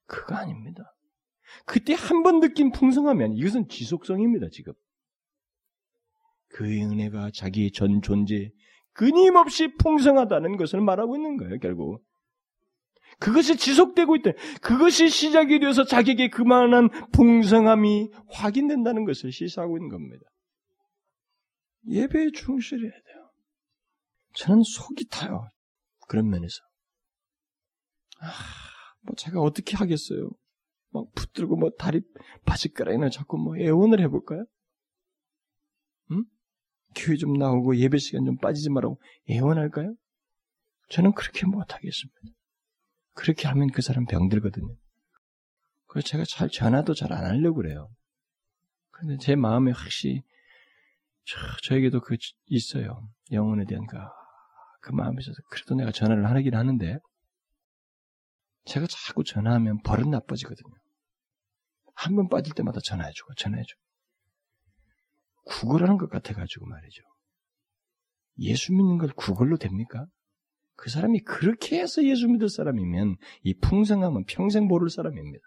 그거 0.05 0.35
아닙니다. 0.35 0.83
그때 1.65 1.93
한 1.93 2.23
번 2.23 2.39
느낀 2.39 2.71
풍성함이 2.71 3.23
아니 3.23 3.35
이것은 3.35 3.67
지속성입니다, 3.67 4.47
지금. 4.51 4.73
그의 6.49 6.83
은혜가 6.85 7.31
자기의 7.33 7.71
전 7.71 8.01
존재 8.01 8.51
끊임없이 8.93 9.73
풍성하다는 9.77 10.57
것을 10.57 10.81
말하고 10.81 11.15
있는 11.15 11.37
거예요, 11.37 11.57
결국. 11.59 12.04
그것이 13.19 13.57
지속되고 13.57 14.15
있다. 14.17 14.31
그것이 14.61 15.09
시작이 15.09 15.59
되어서 15.59 15.85
자기에게 15.85 16.29
그만한 16.29 16.89
풍성함이 17.11 18.09
확인된다는 18.29 19.05
것을 19.05 19.31
시사하고 19.31 19.77
있는 19.77 19.89
겁니다. 19.89 20.25
예배에 21.89 22.31
충실해야 22.33 22.91
돼요. 22.91 23.31
저는 24.33 24.63
속이 24.63 25.07
타요. 25.09 25.47
그런 26.07 26.29
면에서. 26.29 26.55
아, 28.19 28.31
뭐 29.01 29.15
제가 29.15 29.39
어떻게 29.39 29.77
하겠어요? 29.77 30.29
막 30.91 31.11
붙들고 31.13 31.57
뭐 31.57 31.69
다리 31.77 32.01
바지가랑이나 32.45 33.09
자꾸 33.09 33.37
뭐 33.37 33.57
애원을 33.57 33.99
해볼까요? 34.01 34.45
응? 36.11 36.23
교회 36.95 37.17
좀 37.17 37.33
나오고 37.33 37.77
예배 37.77 37.97
시간 37.97 38.25
좀 38.25 38.37
빠지지 38.37 38.69
말라고 38.69 38.99
애원할까요? 39.29 39.93
저는 40.89 41.13
그렇게 41.13 41.45
못하겠습니다. 41.45 42.19
그렇게 43.15 43.47
하면 43.47 43.69
그 43.71 43.81
사람 43.81 44.05
병들거든요. 44.05 44.75
그래서 45.87 46.07
제가 46.07 46.23
잘 46.27 46.49
전화도 46.49 46.93
잘 46.93 47.11
안 47.13 47.25
하려고 47.25 47.57
그래요. 47.57 47.89
근데 48.91 49.17
제 49.17 49.35
마음에 49.35 49.71
확실히 49.71 50.21
저, 51.63 51.75
에게도그 51.75 52.17
있어요. 52.47 53.09
영혼에 53.31 53.65
대한 53.65 53.85
그, 53.87 53.97
그 54.81 54.91
마음이 54.91 55.17
있어서 55.21 55.37
그래도 55.49 55.75
내가 55.75 55.91
전화를 55.91 56.29
하긴 56.29 56.53
하는데 56.55 56.99
제가 58.65 58.85
자꾸 58.87 59.23
전화하면 59.23 59.81
버릇 59.83 60.07
나빠지거든요. 60.07 60.73
한 61.95 62.15
번 62.15 62.27
빠질 62.29 62.53
때마다 62.53 62.79
전화해주고 62.83 63.33
전화해주고 63.35 63.81
구걸하는 65.45 65.97
것 65.97 66.09
같아가지고 66.09 66.65
말이죠. 66.65 67.01
예수 68.39 68.73
믿는 68.73 68.97
걸 68.97 69.09
구걸로 69.15 69.57
됩니까? 69.57 70.05
그 70.75 70.89
사람이 70.89 71.19
그렇게 71.21 71.79
해서 71.79 72.03
예수 72.03 72.27
믿을 72.27 72.49
사람이면 72.49 73.15
이 73.43 73.53
풍성함은 73.59 74.25
평생 74.25 74.65
모를 74.67 74.89
사람입니다. 74.89 75.43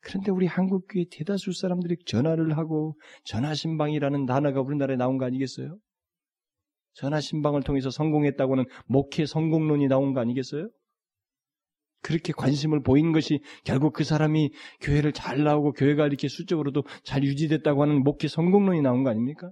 그런데 0.00 0.30
우리 0.30 0.46
한국교회 0.46 1.06
대다수 1.10 1.52
사람들이 1.52 1.96
전화를 2.06 2.56
하고 2.56 2.96
전화신방이라는 3.24 4.26
단어가 4.26 4.60
우리나라에 4.60 4.96
나온 4.96 5.18
거 5.18 5.24
아니겠어요? 5.24 5.76
전화신방을 6.94 7.62
통해서 7.62 7.90
성공했다고는 7.90 8.64
목회 8.86 9.26
성공론이 9.26 9.88
나온 9.88 10.14
거 10.14 10.20
아니겠어요? 10.20 10.68
그렇게 12.00 12.32
관심을 12.32 12.82
보인 12.82 13.12
것이 13.12 13.40
결국 13.64 13.92
그 13.92 14.04
사람이 14.04 14.50
교회를 14.80 15.12
잘 15.12 15.42
나오고 15.42 15.72
교회가 15.72 16.06
이렇게 16.06 16.28
수적으로도 16.28 16.84
잘 17.02 17.24
유지됐다고 17.24 17.82
하는 17.82 18.02
목회 18.02 18.28
성공론이 18.28 18.82
나온 18.82 19.02
거 19.02 19.10
아닙니까? 19.10 19.50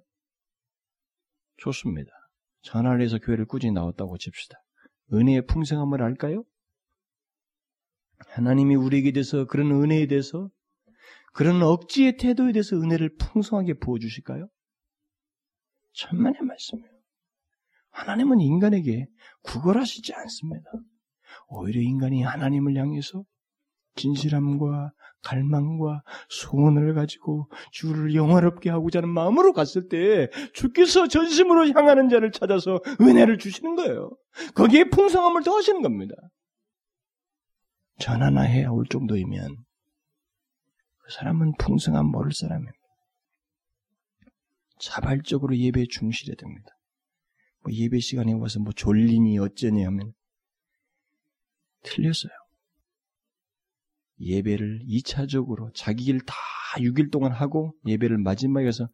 좋습니다. 1.57 2.16
전화를 2.67 3.01
해서 3.01 3.19
교회를 3.19 3.47
꾸준히 3.47 3.73
나왔다고 3.73 4.19
칩시다. 4.19 4.59
은혜의 5.13 5.47
풍성함을 5.47 6.03
알까요? 6.03 6.45
하나님이 8.29 8.75
우리에게 8.75 9.13
대해서 9.13 9.45
그런 9.47 9.71
은혜에 9.71 10.07
대해서 10.07 10.51
그런 11.33 11.63
억지의 11.63 12.17
태도에 12.17 12.53
대해서 12.53 12.77
은혜를 12.77 13.17
풍성하게 13.19 13.75
부어주실까요? 13.75 14.49
천만의 15.93 16.41
말씀이에요. 16.43 16.91
하나님은 17.91 18.41
인간에게 18.41 19.07
구걸하시지 19.43 20.13
않습니다. 20.13 20.71
오히려 21.49 21.81
인간이 21.81 22.23
하나님을 22.23 22.77
향해서 22.77 23.25
진실함과 23.95 24.93
갈망과 25.27 26.03
소원을 26.29 26.95
가지고 26.95 27.51
주를 27.73 28.15
영화롭게 28.15 28.71
하고자 28.71 29.01
하는 29.01 29.09
마음으로 29.09 29.53
갔을 29.53 29.89
때 29.89 30.29
주께서 30.53 31.09
전심으로 31.09 31.69
향하는 31.71 32.09
자를 32.09 32.31
찾아서 32.31 32.81
은혜를 33.01 33.39
주시는 33.39 33.75
거예요. 33.75 34.11
거기에 34.55 34.85
풍성함을 34.85 35.43
더하시는 35.43 35.83
겁니다. 35.83 36.15
전 37.99 38.23
하나 38.23 38.43
해야 38.43 38.69
올 38.69 38.87
정도이면 38.89 39.57
그 40.99 41.13
사람은 41.13 41.55
풍성함 41.59 42.07
모를 42.07 42.33
사람입니다. 42.33 42.77
자발적으로 44.79 45.57
예배에 45.57 45.87
충실해야 45.91 46.37
됩니다. 46.37 46.69
뭐 47.63 47.73
예배 47.73 47.99
시간에 47.99 48.33
와서 48.35 48.61
뭐 48.61 48.73
졸리니 48.73 49.39
어쩌니 49.39 49.83
하면 49.83 50.13
틀렸어요. 51.83 52.46
예배를 54.21 54.85
2차적으로 54.87 55.71
자기 55.75 56.05
일 56.05 56.21
다 56.25 56.35
6일 56.79 57.11
동안 57.11 57.33
하고 57.33 57.75
예배를 57.87 58.19
마지막에 58.19 58.67
가서 58.67 58.89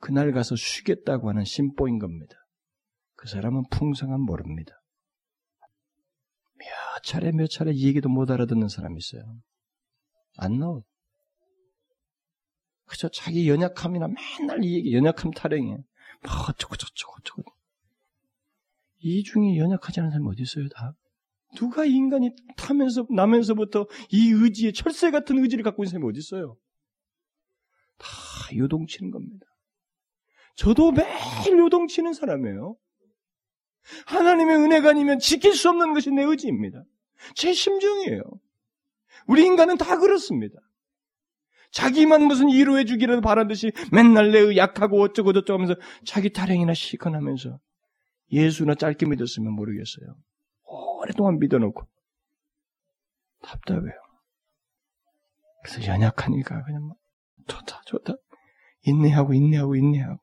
그날 0.00 0.32
가서 0.32 0.56
쉬겠다고 0.56 1.28
하는 1.28 1.44
심보인 1.44 1.98
겁니다. 1.98 2.34
그 3.14 3.28
사람은 3.28 3.64
풍성함 3.70 4.20
모릅니다. 4.22 4.72
몇 6.54 7.02
차례 7.04 7.32
몇 7.32 7.48
차례 7.48 7.72
이 7.72 7.86
얘기도 7.86 8.08
못 8.08 8.30
알아듣는 8.30 8.68
사람이 8.68 8.96
있어요. 8.98 9.40
안 10.36 10.58
나와요. 10.58 10.82
그저 12.86 13.08
자기 13.08 13.48
연약함이나 13.48 14.08
맨날 14.08 14.64
이 14.64 14.74
얘기, 14.74 14.94
연약함 14.94 15.30
타령해. 15.34 15.70
뭐 15.70 16.32
어쩌고 16.48 16.76
저쩌고 16.76 17.20
저쩌고. 17.24 17.44
이 18.98 19.22
중에 19.22 19.56
연약하지 19.56 20.00
않은 20.00 20.10
사람이 20.10 20.28
어디 20.28 20.42
있어요, 20.42 20.68
다? 20.68 20.94
누가 21.56 21.84
인간이 21.84 22.30
타면서, 22.56 23.06
나면서부터 23.10 23.86
이 24.10 24.30
의지에 24.30 24.72
철새 24.72 25.10
같은 25.10 25.38
의지를 25.38 25.64
갖고 25.64 25.82
있는 25.82 25.90
사람이 25.90 26.08
어디 26.08 26.18
있어요? 26.18 26.56
다 27.98 28.06
요동치는 28.56 29.10
겁니다. 29.10 29.46
저도 30.56 30.92
매일 30.92 31.58
요동치는 31.58 32.12
사람이에요. 32.12 32.76
하나님의 34.06 34.56
은혜가 34.56 34.90
아니면 34.90 35.18
지킬 35.18 35.54
수 35.54 35.68
없는 35.68 35.92
것이 35.92 36.10
내 36.10 36.22
의지입니다. 36.22 36.84
제 37.34 37.52
심정이에요. 37.52 38.22
우리 39.26 39.44
인간은 39.44 39.76
다 39.76 39.98
그렇습니다. 39.98 40.58
자기만 41.70 42.24
무슨 42.24 42.50
이루해 42.50 42.84
주기라도 42.84 43.22
바라듯이 43.22 43.72
맨날 43.92 44.30
내 44.30 44.56
약하고 44.56 45.00
어쩌고 45.00 45.32
저쩌고 45.32 45.54
하면서 45.54 45.74
자기 46.04 46.30
타령이나 46.30 46.74
시건하면서 46.74 47.58
예수나 48.30 48.74
짧게 48.74 49.06
믿었으면 49.06 49.52
모르겠어요. 49.52 50.16
오랫동안 51.02 51.38
믿어놓고 51.38 51.82
답답해요. 53.42 53.92
그래서 55.64 55.84
연약하니까 55.86 56.62
그냥 56.64 56.88
막 56.88 56.96
좋다 57.48 57.80
좋다 57.86 58.14
인내하고 58.82 59.34
인내하고 59.34 59.74
인내하고 59.74 60.20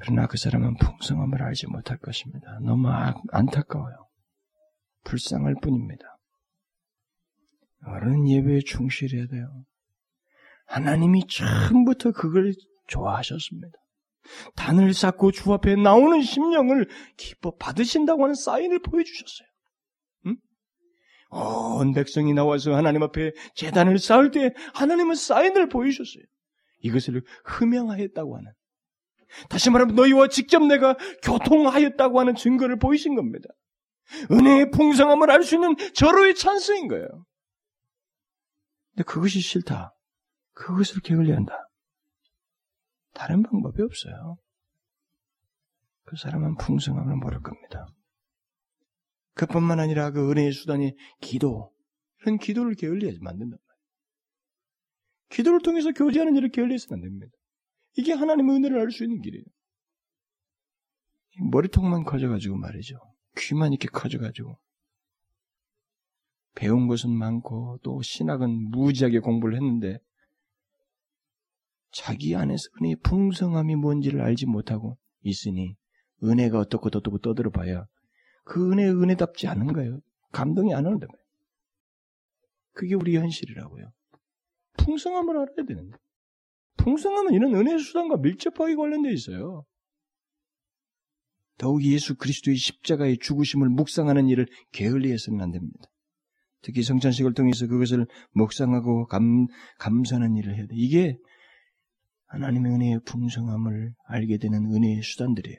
그러나 0.00 0.26
그 0.26 0.36
사람은 0.36 0.76
풍성함을 0.76 1.42
알지 1.42 1.66
못할 1.68 1.98
것입니다. 1.98 2.58
너무 2.60 2.88
아, 2.88 3.14
안타까워요. 3.32 4.08
불쌍할 5.04 5.56
뿐입니다. 5.60 6.04
어른 7.86 8.28
예배에 8.28 8.60
충실해야 8.60 9.26
돼요. 9.26 9.64
하나님이 10.66 11.26
처음부터 11.26 12.12
그걸 12.12 12.52
좋아하셨습니다. 12.86 13.76
단을 14.56 14.94
쌓고 14.94 15.32
주 15.32 15.52
앞에 15.52 15.76
나오는 15.76 16.22
심령을 16.22 16.88
기뻐 17.16 17.54
받으신다고 17.56 18.22
하는 18.24 18.34
사인을 18.34 18.80
보여주셨어요. 18.80 19.48
응? 20.26 20.36
온 21.30 21.92
백성이 21.92 22.32
나와서 22.34 22.74
하나님 22.74 23.02
앞에 23.02 23.32
재단을 23.54 23.98
쌓을 23.98 24.30
때 24.30 24.52
하나님은 24.74 25.14
사인을 25.14 25.68
보여주셨어요. 25.68 26.24
이것을 26.80 27.22
흠양하였다고 27.44 28.36
하는. 28.36 28.52
다시 29.48 29.70
말하면 29.70 29.96
너희와 29.96 30.28
직접 30.28 30.64
내가 30.64 30.96
교통하였다고 31.22 32.20
하는 32.20 32.34
증거를 32.34 32.78
보이신 32.78 33.14
겁니다. 33.16 33.48
은혜의 34.30 34.70
풍성함을 34.70 35.30
알 35.30 35.42
수 35.42 35.54
있는 35.54 35.74
절호의 35.94 36.34
찬스인 36.34 36.88
거예요. 36.88 37.06
근데 38.94 39.04
그것이 39.04 39.40
싫다. 39.40 39.92
그것을 40.52 41.00
게을리 41.00 41.32
한다. 41.32 41.58
다른 43.24 43.42
방법이 43.42 43.80
없어요. 43.80 44.36
그 46.04 46.14
사람은 46.16 46.56
풍성함을 46.56 47.16
모를 47.16 47.40
겁니다. 47.40 47.86
그뿐만 49.32 49.80
아니라 49.80 50.10
그 50.10 50.30
은혜의 50.30 50.52
수단이 50.52 50.94
기도, 51.22 51.72
이런 52.20 52.36
기도를 52.36 52.74
게을리하지 52.74 53.20
만든단 53.22 53.58
말이에요. 53.58 53.84
기도를 55.30 55.62
통해서 55.62 55.90
교제하는 55.92 56.36
일을 56.36 56.50
게을리해서는 56.50 57.02
안 57.02 57.08
됩니다. 57.08 57.32
이게 57.96 58.12
하나님의 58.12 58.56
은혜를 58.56 58.78
알 58.78 58.90
수 58.90 59.04
있는 59.04 59.22
길이에요. 59.22 59.44
머리통만 61.50 62.04
커져가지고 62.04 62.58
말이죠. 62.58 62.98
귀만 63.38 63.72
이렇게 63.72 63.88
커져가지고. 63.88 64.58
배운 66.56 66.88
것은 66.88 67.10
많고 67.10 67.78
또 67.82 68.02
신학은 68.02 68.70
무지하게 68.70 69.20
공부를 69.20 69.56
했는데 69.56 69.98
자기 71.94 72.34
안에서 72.34 72.64
은혜의 72.80 72.96
풍성함이 73.02 73.76
뭔지를 73.76 74.20
알지 74.20 74.46
못하고 74.46 74.98
있으니 75.22 75.76
은혜가 76.22 76.58
어떻고 76.58 76.88
어떻고 76.88 77.18
떠들어 77.18 77.50
봐야 77.50 77.86
그 78.44 78.72
은혜 78.72 78.88
은혜답지 78.88 79.46
않은 79.46 79.72
거예요. 79.72 80.00
감동이 80.32 80.74
안 80.74 80.86
오는다. 80.86 81.06
그게 82.72 82.94
우리 82.94 83.16
현실이라고요. 83.16 83.92
풍성함을 84.78 85.36
알아야 85.36 85.66
되는데. 85.66 85.96
풍성함은 86.76 87.32
이런 87.32 87.54
은혜의 87.54 87.78
수단과 87.78 88.16
밀접하게 88.16 88.74
관련되어 88.74 89.12
있어요. 89.12 89.64
더욱 91.56 91.84
예수 91.84 92.16
그리스도의 92.16 92.56
십자가의 92.56 93.18
죽으심을 93.18 93.68
묵상하는 93.68 94.28
일을 94.28 94.48
게을리해서는 94.72 95.40
안 95.40 95.52
됩니다. 95.52 95.88
특히 96.62 96.82
성찬식을 96.82 97.34
통해서 97.34 97.68
그것을 97.68 98.06
묵상하고 98.32 99.06
감, 99.06 99.46
감사하는 99.78 100.34
일을 100.36 100.56
해야 100.56 100.66
돼. 100.66 100.74
이게 100.74 101.16
하나님의 102.26 102.72
은혜의 102.72 103.00
풍성함을 103.04 103.94
알게 104.06 104.38
되는 104.38 104.64
은혜의 104.72 105.02
수단들이에요. 105.02 105.58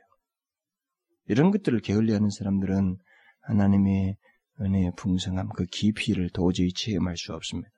이런 1.28 1.52
것들을 1.52 1.80
게을리하는 1.80 2.30
사람들은 2.30 2.98
하나님의 3.42 4.18
은혜의 4.62 4.92
풍성함, 4.98 5.50
그 5.50 5.66
깊이를 5.66 6.30
도저히 6.30 6.72
체험할 6.74 7.18
수 7.18 7.34
없습니다. 7.34 7.70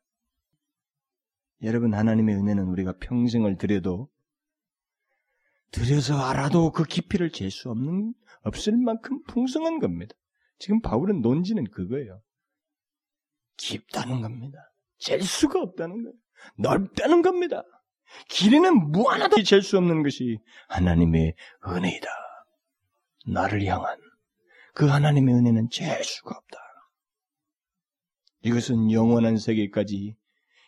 여러분, 1.63 1.93
하나님의 1.93 2.35
은혜는 2.35 2.65
우리가 2.65 2.97
평생을 2.99 3.57
들여도 3.57 4.09
들여서 5.71 6.17
알아도 6.17 6.71
그 6.71 6.83
깊이를 6.83 7.31
잴 7.31 7.49
수 7.49 7.69
없는 7.69 8.13
없을 8.41 8.77
만큼 8.77 9.21
풍성한 9.23 9.79
겁니다. 9.79 10.15
지금 10.59 10.81
바울은 10.81 11.21
논지는 11.21 11.65
그거예요. 11.69 12.21
깊다는 13.57 14.21
겁니다. 14.21 14.59
잴 14.99 15.21
수가 15.21 15.61
없다는 15.61 16.03
거예요. 16.03 16.13
넓다는 16.57 17.21
겁니다. 17.21 17.63
길이는 18.29 18.91
무한하다 18.91 19.43
잴 19.43 19.61
수 19.61 19.77
없는 19.77 20.03
것이 20.03 20.39
하나님의 20.69 21.35
은혜이다. 21.67 22.07
나를 23.27 23.65
향한 23.65 23.97
그 24.73 24.87
하나님의 24.87 25.35
은혜는 25.35 25.69
잴 25.69 26.03
수가 26.03 26.35
없다. 26.35 26.57
이것은 28.43 28.91
영원한 28.91 29.37
세계까지 29.37 30.15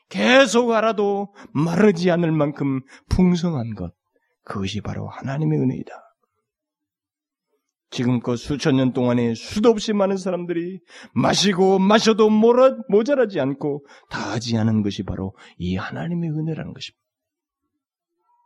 계속 0.09 0.71
알아도 0.71 1.33
마르지 1.53 2.09
않을 2.11 2.31
만큼 2.31 2.81
풍성한 3.09 3.75
것. 3.75 3.93
그것이 4.43 4.81
바로 4.81 5.07
하나님의 5.07 5.59
은혜이다. 5.59 5.93
지금껏 7.91 8.35
수천 8.35 8.75
년 8.75 8.93
동안에 8.93 9.33
수도 9.33 9.69
없이 9.69 9.93
많은 9.93 10.17
사람들이 10.17 10.79
마시고 11.13 11.79
마셔도 11.79 12.29
모자라지 12.29 13.39
않고 13.39 13.85
다하지 14.09 14.57
않은 14.57 14.83
것이 14.83 15.03
바로 15.03 15.35
이 15.57 15.75
하나님의 15.75 16.29
은혜라는 16.29 16.73
것입니다. 16.73 17.08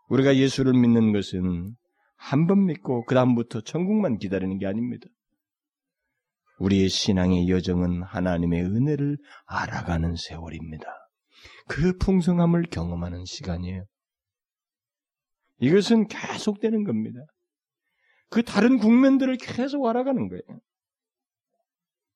우리가 0.09 0.35
예수를 0.35 0.73
믿는 0.73 1.13
것은 1.13 1.75
한 2.15 2.47
번 2.47 2.65
믿고 2.65 3.05
그다음부터 3.05 3.61
천국만 3.61 4.17
기다리는 4.17 4.57
게 4.57 4.65
아닙니다. 4.65 5.07
우리의 6.59 6.87
신앙의 6.87 7.49
여정은 7.49 8.03
하나님의 8.03 8.63
은혜를 8.63 9.17
알아가는 9.45 10.15
세월입니다. 10.15 10.85
그 11.67 11.97
풍성함을 11.97 12.63
경험하는 12.71 13.25
시간이에요. 13.25 13.83
이것은 15.59 16.07
계속되는 16.07 16.83
겁니다. 16.85 17.19
그 18.29 18.43
다른 18.43 18.77
국면들을 18.77 19.35
계속 19.37 19.85
알아가는 19.85 20.29
거예요. 20.29 20.59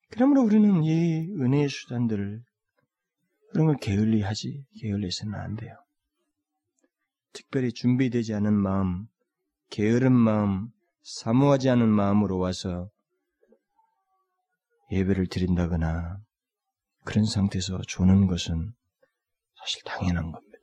그러므로 0.09 0.43
우리는 0.43 0.83
이 0.83 1.27
은혜의 1.41 1.67
수단들을 1.67 2.41
그런 3.51 3.67
걸 3.67 3.75
게을리하지 3.77 4.63
게을리해서는 4.81 5.35
안 5.35 5.55
돼요. 5.55 5.73
특별히 7.37 7.71
준비되지 7.71 8.33
않은 8.33 8.51
마음, 8.51 9.05
게으른 9.69 10.11
마음, 10.11 10.69
사모하지 11.03 11.69
않은 11.69 11.87
마음으로 11.87 12.39
와서 12.39 12.89
예배를 14.91 15.27
드린다거나 15.27 16.17
그런 17.05 17.25
상태에서 17.25 17.79
조는 17.87 18.25
것은 18.25 18.73
사실 19.59 19.83
당연한 19.85 20.31
겁니다. 20.31 20.57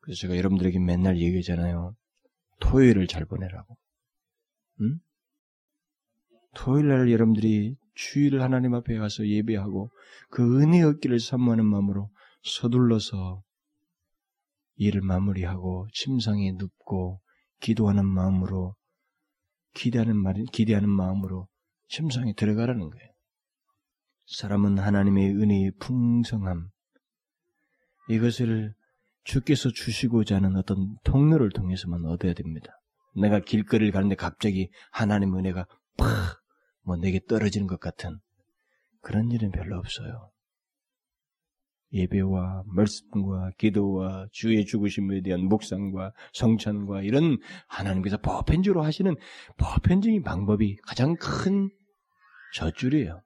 그래서 0.00 0.22
제가 0.22 0.36
여러분들에게 0.36 0.80
맨날 0.80 1.18
얘기하잖아요. 1.18 1.94
토요일을 2.58 3.06
잘 3.06 3.24
보내라고. 3.24 3.76
응? 4.80 4.98
토요일 6.56 6.88
날 6.88 7.12
여러분들이 7.12 7.76
주일을 7.94 8.42
하나님 8.42 8.74
앞에 8.74 8.98
가서 8.98 9.28
예배하고 9.28 9.90
그 10.28 10.60
은혜 10.60 10.82
얻기를 10.82 11.20
사모하는 11.20 11.64
마음으로 11.64 12.10
서둘러서 12.42 13.44
일을 14.86 15.00
마무리하고 15.02 15.86
침상에 15.92 16.52
눕고 16.52 17.20
기도하는 17.60 18.06
마음으로 18.06 18.74
기대하는 19.74 20.16
말 20.16 20.34
기대하는 20.52 20.88
마음으로 20.88 21.48
침상에 21.88 22.34
들어가라는 22.34 22.90
거예요. 22.90 23.12
사람은 24.26 24.78
하나님의 24.78 25.30
은혜의 25.30 25.72
풍성함 25.78 26.68
이것을 28.08 28.74
주께서 29.24 29.70
주시고자 29.70 30.36
하는 30.36 30.56
어떤 30.56 30.96
통로를 31.04 31.50
통해서만 31.50 32.04
얻어야 32.06 32.34
됩니다. 32.34 32.72
내가 33.14 33.40
길거리를 33.40 33.92
가는데 33.92 34.16
갑자기 34.16 34.70
하나님의 34.90 35.38
은혜가 35.38 35.66
팍 35.96 36.42
뭐 36.84 36.96
내게 36.96 37.20
떨어지는 37.20 37.66
것 37.66 37.80
같은 37.80 38.18
그런 39.00 39.30
일은 39.30 39.50
별로 39.50 39.78
없어요. 39.78 40.30
예배와 41.92 42.64
말씀과 42.66 43.50
기도와 43.58 44.26
주의 44.32 44.64
죽으심에 44.64 45.22
대한 45.22 45.42
묵상과 45.42 46.12
성찬과 46.32 47.02
이런 47.02 47.38
하나님께서 47.68 48.16
보편적으로 48.18 48.82
하시는 48.82 49.14
보편적인 49.58 50.22
방법이 50.22 50.76
가장 50.86 51.16
큰 51.16 51.70
젖줄이에요. 52.54 53.22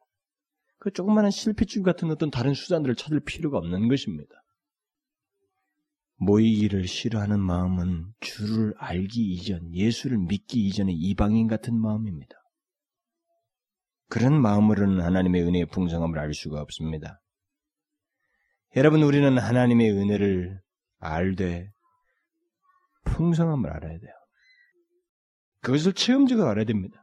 그 0.78 0.92
조그마한 0.92 1.30
실핏줄 1.30 1.82
같은 1.82 2.10
어떤 2.10 2.30
다른 2.30 2.54
수단들을 2.54 2.96
찾을 2.96 3.20
필요가 3.20 3.58
없는 3.58 3.88
것입니다. 3.88 4.30
모이기를 6.18 6.86
싫어하는 6.86 7.40
마음은 7.40 8.06
주를 8.20 8.74
알기 8.78 9.32
이전, 9.32 9.74
예수를 9.74 10.18
믿기 10.18 10.66
이전의 10.66 10.94
이방인 10.94 11.46
같은 11.46 11.78
마음입니다. 11.78 12.34
그런 14.08 14.40
마음으로는 14.40 15.02
하나님의 15.02 15.42
은혜의 15.42 15.66
풍성함을 15.66 16.18
알 16.18 16.32
수가 16.32 16.60
없습니다. 16.62 17.20
여러분, 18.76 19.02
우리는 19.02 19.38
하나님의 19.38 19.90
은혜를 19.90 20.60
알되 20.98 21.72
풍성함을 23.04 23.70
알아야 23.70 23.98
돼요. 23.98 24.12
그것을 25.62 25.94
체험적으로 25.94 26.46
알아야 26.48 26.66
됩니다. 26.66 27.02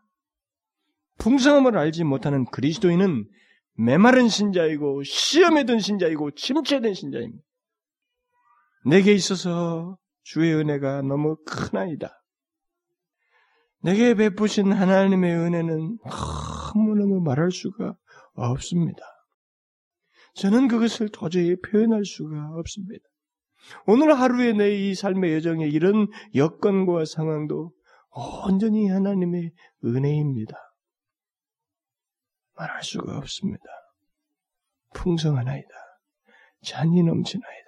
풍성함을 1.17 1.76
알지 1.76 2.03
못하는 2.03 2.45
그리스도인은 2.45 3.28
메마른 3.76 4.30
신자이고 4.30 5.01
시험에 5.03 5.63
든 5.63 5.80
신자이고 5.80 6.32
침체된 6.36 6.93
신자입니다. 6.93 7.43
내게 8.86 9.13
있어서 9.13 9.97
주의 10.21 10.53
은혜가 10.53 11.01
너무 11.01 11.38
크나이다. 11.45 12.24
내게 13.82 14.13
베푸신 14.13 14.71
하나님의 14.71 15.36
은혜는 15.36 15.97
너무너무 16.76 17.19
말할 17.21 17.51
수가 17.51 17.95
없습니다. 18.36 19.01
저는 20.36 20.67
그것을 20.67 21.09
도저히 21.09 21.55
표현할 21.61 22.05
수가 22.05 22.51
없습니다. 22.55 23.05
오늘 23.86 24.13
하루의 24.19 24.55
내 24.55 24.75
이 24.75 24.95
삶의 24.95 25.34
여정에 25.36 25.67
이런 25.67 26.07
여건과 26.36 27.05
상황도 27.05 27.71
온전히 28.45 28.89
하나님의 28.89 29.51
은혜입니다. 29.86 30.55
말할 32.55 32.84
수가 32.84 33.17
없습니다. 33.17 33.63
풍성하나이다. 34.93 35.69
잔이 36.63 37.03
넘치나이다. 37.03 37.63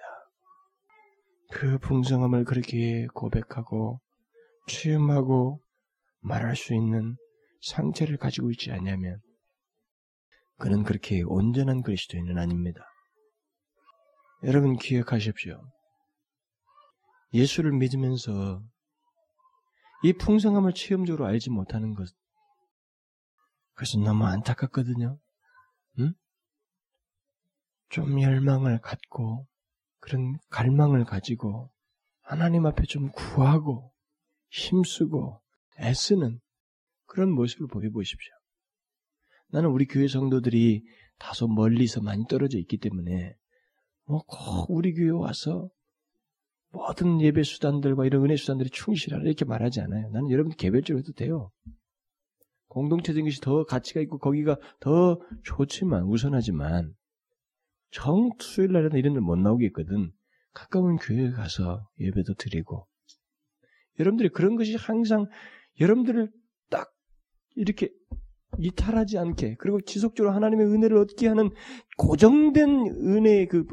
그 1.52 1.78
풍성함을 1.78 2.44
그렇게 2.44 3.06
고백하고 3.14 4.00
취임하고 4.68 5.60
말할 6.20 6.56
수 6.56 6.74
있는 6.74 7.16
상태를 7.62 8.16
가지고 8.16 8.50
있지 8.50 8.70
않냐면 8.72 9.20
그는 10.58 10.84
그렇게 10.84 11.22
온전한 11.22 11.82
그리스도인은 11.82 12.38
아닙니다. 12.38 12.80
여러분 14.42 14.76
기억하십시오. 14.76 15.60
예수를 17.32 17.72
믿으면서 17.72 18.62
이 20.02 20.12
풍성함을 20.12 20.72
체험적으로 20.72 21.26
알지 21.26 21.50
못하는 21.50 21.94
것, 21.94 22.08
그것은 23.74 24.04
너무 24.04 24.24
안타깝거든요. 24.24 25.18
응? 25.98 26.14
좀 27.88 28.20
열망을 28.20 28.80
갖고 28.80 29.46
그런 30.00 30.38
갈망을 30.50 31.04
가지고 31.04 31.70
하나님 32.22 32.66
앞에 32.66 32.84
좀 32.84 33.10
구하고 33.12 33.92
힘쓰고 34.50 35.42
애쓰는 35.80 36.40
그런 37.06 37.30
모습을 37.32 37.66
보여보십시오. 37.68 38.35
나는 39.48 39.70
우리 39.70 39.86
교회 39.86 40.08
성도들이 40.08 40.84
다소 41.18 41.48
멀리서 41.48 42.02
많이 42.02 42.24
떨어져 42.26 42.58
있기 42.58 42.78
때문에 42.78 43.34
뭐 44.06 44.20
꼭 44.26 44.70
우리 44.70 44.92
교회 44.94 45.10
와서 45.10 45.68
모든 46.70 47.20
예배 47.20 47.42
수단들과 47.42 48.04
이런 48.06 48.24
은혜 48.24 48.36
수단들이 48.36 48.70
충실하라 48.70 49.24
이렇게 49.24 49.44
말하지 49.44 49.80
않아요. 49.80 50.10
나는 50.10 50.30
여러분 50.30 50.52
개별적으로 50.54 51.00
해도 51.00 51.12
돼요. 51.12 51.50
공동체적인 52.68 53.24
것이 53.24 53.40
더 53.40 53.64
가치가 53.64 54.00
있고 54.02 54.18
거기가 54.18 54.56
더 54.80 55.18
좋지만 55.44 56.02
우선하지만 56.04 56.94
정 57.90 58.30
수요일 58.38 58.72
날에는 58.72 58.98
이런 58.98 59.14
일 59.14 59.20
못 59.20 59.36
나오겠거든. 59.36 60.12
가까운 60.52 60.96
교회에 60.96 61.30
가서 61.30 61.88
예배도 61.98 62.34
드리고 62.34 62.86
여러분들이 63.98 64.28
그런 64.28 64.56
것이 64.56 64.74
항상 64.76 65.26
여러분들을 65.80 66.30
딱 66.70 66.92
이렇게 67.54 67.90
이탈하지 68.58 69.18
않게 69.18 69.56
그리고 69.58 69.80
지속적으로 69.80 70.34
하나님의 70.34 70.66
은혜를 70.66 70.96
얻게 70.98 71.28
하는 71.28 71.50
고정된 71.96 72.68
은혜의 72.68 73.48
그 73.48 73.66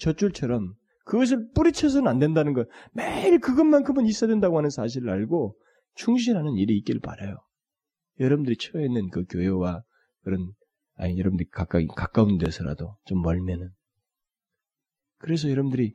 젖줄처럼 0.00 0.74
그것을 1.04 1.50
뿌리쳐서는 1.54 2.08
안 2.08 2.18
된다는 2.18 2.52
것 2.52 2.68
매일 2.92 3.40
그것만큼은 3.40 4.06
있어야 4.06 4.28
된다고 4.28 4.56
하는 4.58 4.70
사실을 4.70 5.10
알고 5.10 5.56
충실하는 5.94 6.54
일이 6.56 6.76
있길 6.78 7.00
바라요. 7.00 7.36
여러분들이 8.20 8.56
처해 8.56 8.84
있는 8.86 9.10
그 9.10 9.24
교회와 9.24 9.82
그런 10.22 10.52
아니 10.94 11.18
여러분들이 11.18 11.48
가까이 11.50 11.86
가까운 11.86 12.38
데서라도 12.38 12.96
좀 13.04 13.22
멀면은 13.22 13.70
그래서 15.18 15.50
여러분들이 15.50 15.92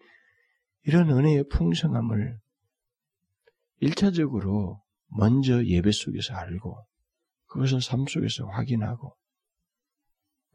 이런 0.83 1.09
은혜의 1.09 1.45
풍성함을 1.49 2.38
일차적으로 3.79 4.81
먼저 5.09 5.63
예배 5.63 5.91
속에서 5.91 6.33
알고 6.33 6.86
그것을 7.57 7.81
삶 7.81 8.05
속에서 8.05 8.45
확인하고 8.45 9.17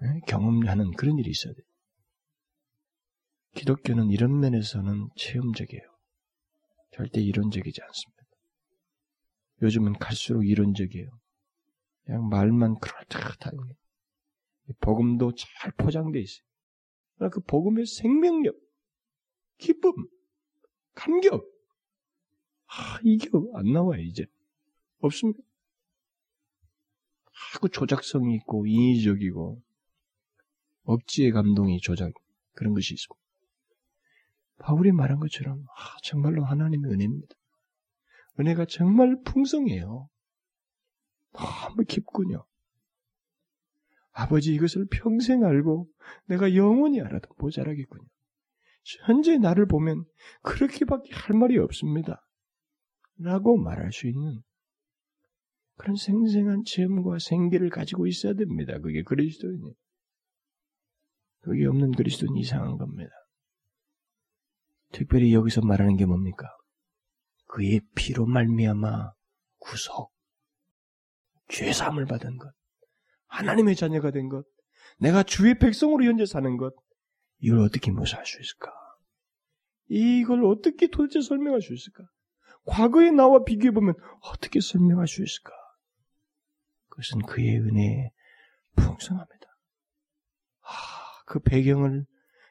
네? 0.00 0.20
경험하는 0.28 0.92
그런 0.92 1.18
일이 1.18 1.30
있어야 1.30 1.52
돼요. 1.52 1.66
기독교는 3.56 4.10
이런 4.10 4.38
면에서는 4.38 5.08
체험적이에요. 5.16 5.82
절대 6.92 7.20
이론적이지 7.20 7.82
않습니다. 7.82 8.22
요즘은 9.62 9.94
갈수록 9.94 10.44
이론적이에요. 10.44 11.10
그냥 12.04 12.28
말만 12.28 12.78
그럴듯하게. 12.78 13.56
복음도 14.78 15.32
잘 15.34 15.72
포장되어 15.72 16.22
있어요. 16.22 17.30
그 17.32 17.40
복음의 17.40 17.86
생명력, 17.86 18.56
기쁨, 19.58 19.92
감격, 20.94 21.44
아, 22.66 23.00
이게 23.02 23.28
안 23.54 23.72
나와요, 23.72 24.00
이제. 24.02 24.24
없습니다. 25.00 25.40
하고 27.52 27.68
조작성이 27.68 28.34
있고, 28.36 28.66
인위적이고, 28.66 29.62
억지의 30.84 31.32
감동이 31.32 31.80
조작, 31.80 32.12
그런 32.54 32.74
것이 32.74 32.94
있습니다. 32.94 33.22
바울이 34.58 34.92
말한 34.92 35.18
것처럼, 35.18 35.64
아, 35.76 35.96
정말로 36.02 36.44
하나님의 36.44 36.90
은혜입니다. 36.90 37.34
은혜가 38.40 38.66
정말 38.66 39.16
풍성해요. 39.24 40.08
너무 41.32 41.84
깊군요. 41.86 42.44
아버지 44.12 44.54
이것을 44.54 44.86
평생 44.90 45.44
알고 45.44 45.88
내가 46.26 46.54
영원히 46.54 47.00
알아도 47.00 47.34
모자라겠군요. 47.38 48.06
현재 49.06 49.38
나를 49.38 49.66
보면 49.66 50.04
그렇게밖에 50.42 51.14
할 51.14 51.36
말이 51.36 51.58
없습니다. 51.58 52.22
라고 53.18 53.56
말할 53.56 53.92
수 53.92 54.06
있는 54.06 54.42
그런 55.76 55.96
생생한 55.96 56.62
체험과 56.64 57.18
생기를 57.18 57.70
가지고 57.70 58.06
있어야 58.06 58.34
됩니다. 58.34 58.78
그게 58.78 59.02
그리스도인이. 59.02 59.74
그게 61.40 61.66
없는 61.66 61.92
그리스도는 61.92 62.36
이상한 62.36 62.76
겁니다. 62.76 63.10
특별히 64.92 65.34
여기서 65.34 65.62
말하는 65.62 65.96
게 65.96 66.06
뭡니까? 66.06 66.46
그의 67.46 67.80
피로 67.94 68.26
말미암아 68.26 69.12
구속, 69.58 70.12
죄사함을 71.48 72.06
받은 72.06 72.36
것, 72.36 72.52
하나님의 73.26 73.74
자녀가 73.76 74.10
된 74.10 74.28
것, 74.28 74.44
내가 74.98 75.22
주의 75.22 75.58
백성으로 75.58 76.04
현재 76.04 76.26
사는 76.26 76.56
것, 76.56 76.74
이걸 77.38 77.60
어떻게 77.60 77.90
묘사할 77.90 78.24
수 78.24 78.40
있을까? 78.40 78.72
이걸 79.88 80.44
어떻게 80.44 80.86
도대체 80.86 81.20
설명할 81.20 81.60
수 81.60 81.74
있을까? 81.74 82.04
과거의 82.64 83.12
나와 83.12 83.42
비교해보면 83.42 83.94
어떻게 84.22 84.60
설명할 84.60 85.08
수 85.08 85.22
있을까? 85.22 85.50
그것은 86.92 87.22
그의 87.22 87.58
은혜에 87.58 88.10
풍성합니다. 88.76 89.46
아, 90.60 91.24
그 91.26 91.40
배경을, 91.40 92.04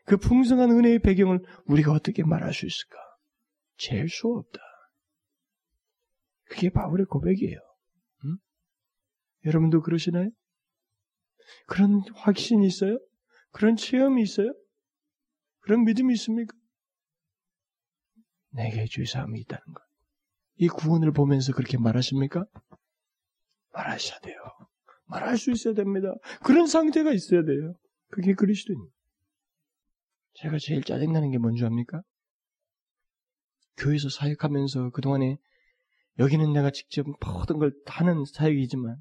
그 0.06 0.18
풍성한 0.18 0.72
은혜의 0.72 1.00
배경을 1.00 1.42
우리가 1.68 1.92
어떻게 1.92 2.24
말할 2.24 2.52
수 2.54 2.66
있을까? 2.66 2.98
잴 3.78 4.08
수 4.08 4.28
없다. 4.28 4.60
그게 6.46 6.70
바울의 6.70 7.06
고백이에요. 7.06 7.58
응? 8.26 8.38
여러분도 9.46 9.82
그러시나요? 9.82 10.30
그런 11.68 12.02
확신이 12.16 12.66
있어요? 12.66 13.00
그런 13.52 13.76
체험이 13.76 14.24
있어요? 14.24 14.54
그런 15.60 15.84
믿음이 15.84 16.14
있습니까? 16.16 16.58
내게 18.50 18.86
주의사함이 18.86 19.40
있다는 19.42 19.64
것. 19.74 19.84
이 20.56 20.68
구원을 20.68 21.12
보면서 21.12 21.54
그렇게 21.54 21.78
말하십니까? 21.78 22.44
말하셔야 23.74 24.20
돼요. 24.20 24.36
말할 25.06 25.38
수 25.38 25.52
있어야 25.52 25.74
됩니다. 25.74 26.14
그런 26.44 26.68
상태가 26.68 27.12
있어야 27.12 27.44
돼요. 27.44 27.74
그게 28.10 28.34
그리스도인. 28.34 28.80
제가 30.34 30.58
제일 30.60 30.84
짜증나는 30.84 31.32
게 31.32 31.38
뭔지 31.38 31.66
압니까? 31.66 32.02
교회에서 33.78 34.10
사역하면서 34.10 34.92
그동안에 34.92 35.38
여기는 36.20 36.54
내가 36.54 36.72
직접 36.72 37.06
모든 37.26 37.58
걸 37.58 37.74
하는 37.86 38.24
사역이지만 38.26 38.98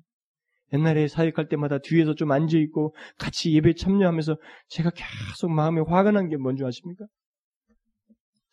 옛날에 0.72 1.08
사역할 1.08 1.48
때마다 1.48 1.78
뒤에서 1.78 2.14
좀 2.14 2.30
앉아있고 2.30 2.94
같이 3.18 3.52
예배 3.52 3.74
참여하면서 3.74 4.36
제가 4.68 4.90
계속 4.90 5.50
마음에 5.50 5.80
화가 5.80 6.12
난 6.12 6.28
게 6.28 6.36
뭔지 6.36 6.64
아십니까? 6.64 7.04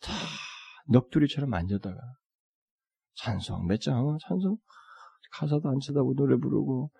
다 0.00 0.12
넋두리처럼 0.88 1.52
앉았다가 1.54 1.96
찬송 3.14 3.66
몇 3.66 3.80
장, 3.80 4.16
찬송 4.26 4.56
가사도 5.30 5.68
안 5.68 5.78
쳐다보고 5.80 6.14
노래 6.14 6.36
부르고 6.36 6.90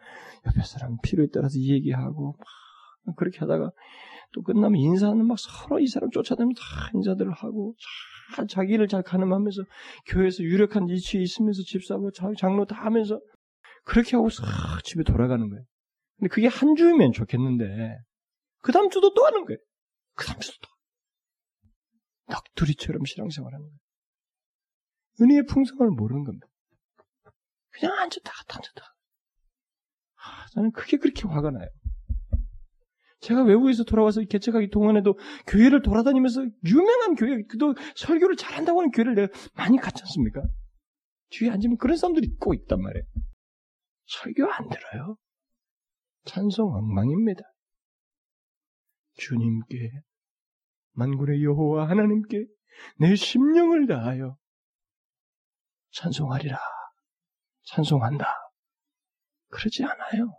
옆에 0.46 0.62
사람 0.62 0.96
필요에 1.02 1.28
따라서 1.32 1.58
얘기하고 1.58 2.36
막 3.04 3.16
그렇게 3.16 3.38
하다가 3.38 3.70
또 4.32 4.42
끝나면 4.42 4.76
인사는 4.80 5.26
막 5.26 5.38
서로 5.38 5.80
이 5.80 5.86
사람 5.86 6.10
쫓아다니면서 6.10 6.60
다 6.60 6.90
인사들을 6.94 7.32
하고 7.32 7.74
잘 8.34 8.46
자기를 8.46 8.88
잘 8.88 9.02
가늠하면서 9.02 9.62
교회에서 10.06 10.42
유력한 10.42 10.88
위치에 10.88 11.20
있으면서 11.22 11.62
집사고 11.62 12.10
장로 12.36 12.66
다 12.66 12.84
하면서 12.84 13.20
그렇게 13.84 14.16
하고 14.16 14.28
싹 14.28 14.44
집에 14.84 15.02
돌아가는 15.02 15.48
거예요. 15.48 15.64
근데 16.18 16.28
그게 16.28 16.46
한 16.46 16.74
주면 16.74 17.12
좋겠는데 17.12 17.96
그 18.60 18.72
다음 18.72 18.90
주도 18.90 19.14
또 19.14 19.24
하는 19.24 19.44
거예요. 19.46 19.58
그 20.14 20.26
다음 20.26 20.38
주도 20.40 20.56
또. 20.60 20.68
넋두리처럼 22.56 23.04
신앙생활하는 23.06 23.64
거예요. 23.64 23.78
은혜의 25.22 25.46
풍성을 25.46 25.88
모르는 25.90 26.24
겁니다. 26.24 26.46
그냥 27.78 27.96
앉았다 27.98 28.32
갔다 28.32 28.56
앉았다. 28.56 28.94
아, 30.16 30.46
저는 30.52 30.72
그게 30.72 30.96
그렇게 30.96 31.28
화가 31.28 31.50
나요. 31.50 31.68
제가 33.20 33.42
외국에서 33.42 33.84
돌아와서 33.84 34.20
개척하기 34.22 34.70
동안에도 34.70 35.18
교회를 35.46 35.82
돌아다니면서 35.82 36.46
유명한 36.66 37.14
교회, 37.14 37.42
그도 37.48 37.74
설교를 37.96 38.36
잘한다고 38.36 38.80
하는 38.80 38.90
교회를 38.90 39.14
내가 39.14 39.32
많이 39.54 39.76
갔지 39.76 40.02
않습니까? 40.02 40.42
뒤에 41.30 41.50
앉으면 41.50 41.78
그런 41.78 41.96
사람들이 41.96 42.36
꼭 42.38 42.54
있단 42.54 42.80
말이에요. 42.80 43.04
설교 44.06 44.50
안 44.50 44.68
들어요? 44.68 45.16
찬송 46.24 46.72
엉망입니다. 46.74 47.42
주님께, 49.14 49.90
만군의 50.92 51.42
여호와 51.42 51.88
하나님께 51.88 52.46
내 53.00 53.16
심령을 53.16 53.88
다하여 53.88 54.36
찬송하리라. 55.90 56.56
찬송한다. 57.68 58.26
그러지 59.50 59.84
않아요. 59.84 60.34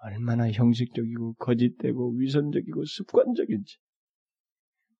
얼마나 0.00 0.50
형식적이고 0.50 1.34
거짓되고 1.34 2.14
위선적이고 2.16 2.84
습관적인지. 2.84 3.78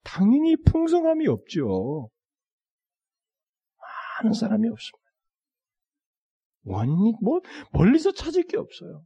당연히 0.02 0.56
풍성함이 0.56 1.28
없죠. 1.28 2.10
많은 4.20 4.32
사람이 4.32 4.68
없습니다. 4.68 5.08
원리, 6.64 7.12
뭐, 7.22 7.40
멀리서 7.72 8.12
찾을 8.12 8.44
게 8.44 8.56
없어요. 8.56 9.04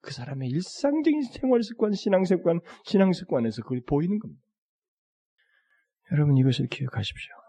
그 0.00 0.12
사람의 0.12 0.48
일상적인 0.50 1.22
생활 1.22 1.62
습관, 1.62 1.92
신앙 1.92 2.24
습관, 2.24 2.60
신앙 2.84 3.12
습관에서 3.12 3.62
그게 3.62 3.80
보이는 3.86 4.18
겁니다. 4.18 4.42
여러분 6.12 6.36
이것을 6.36 6.66
기억하십시오. 6.66 7.43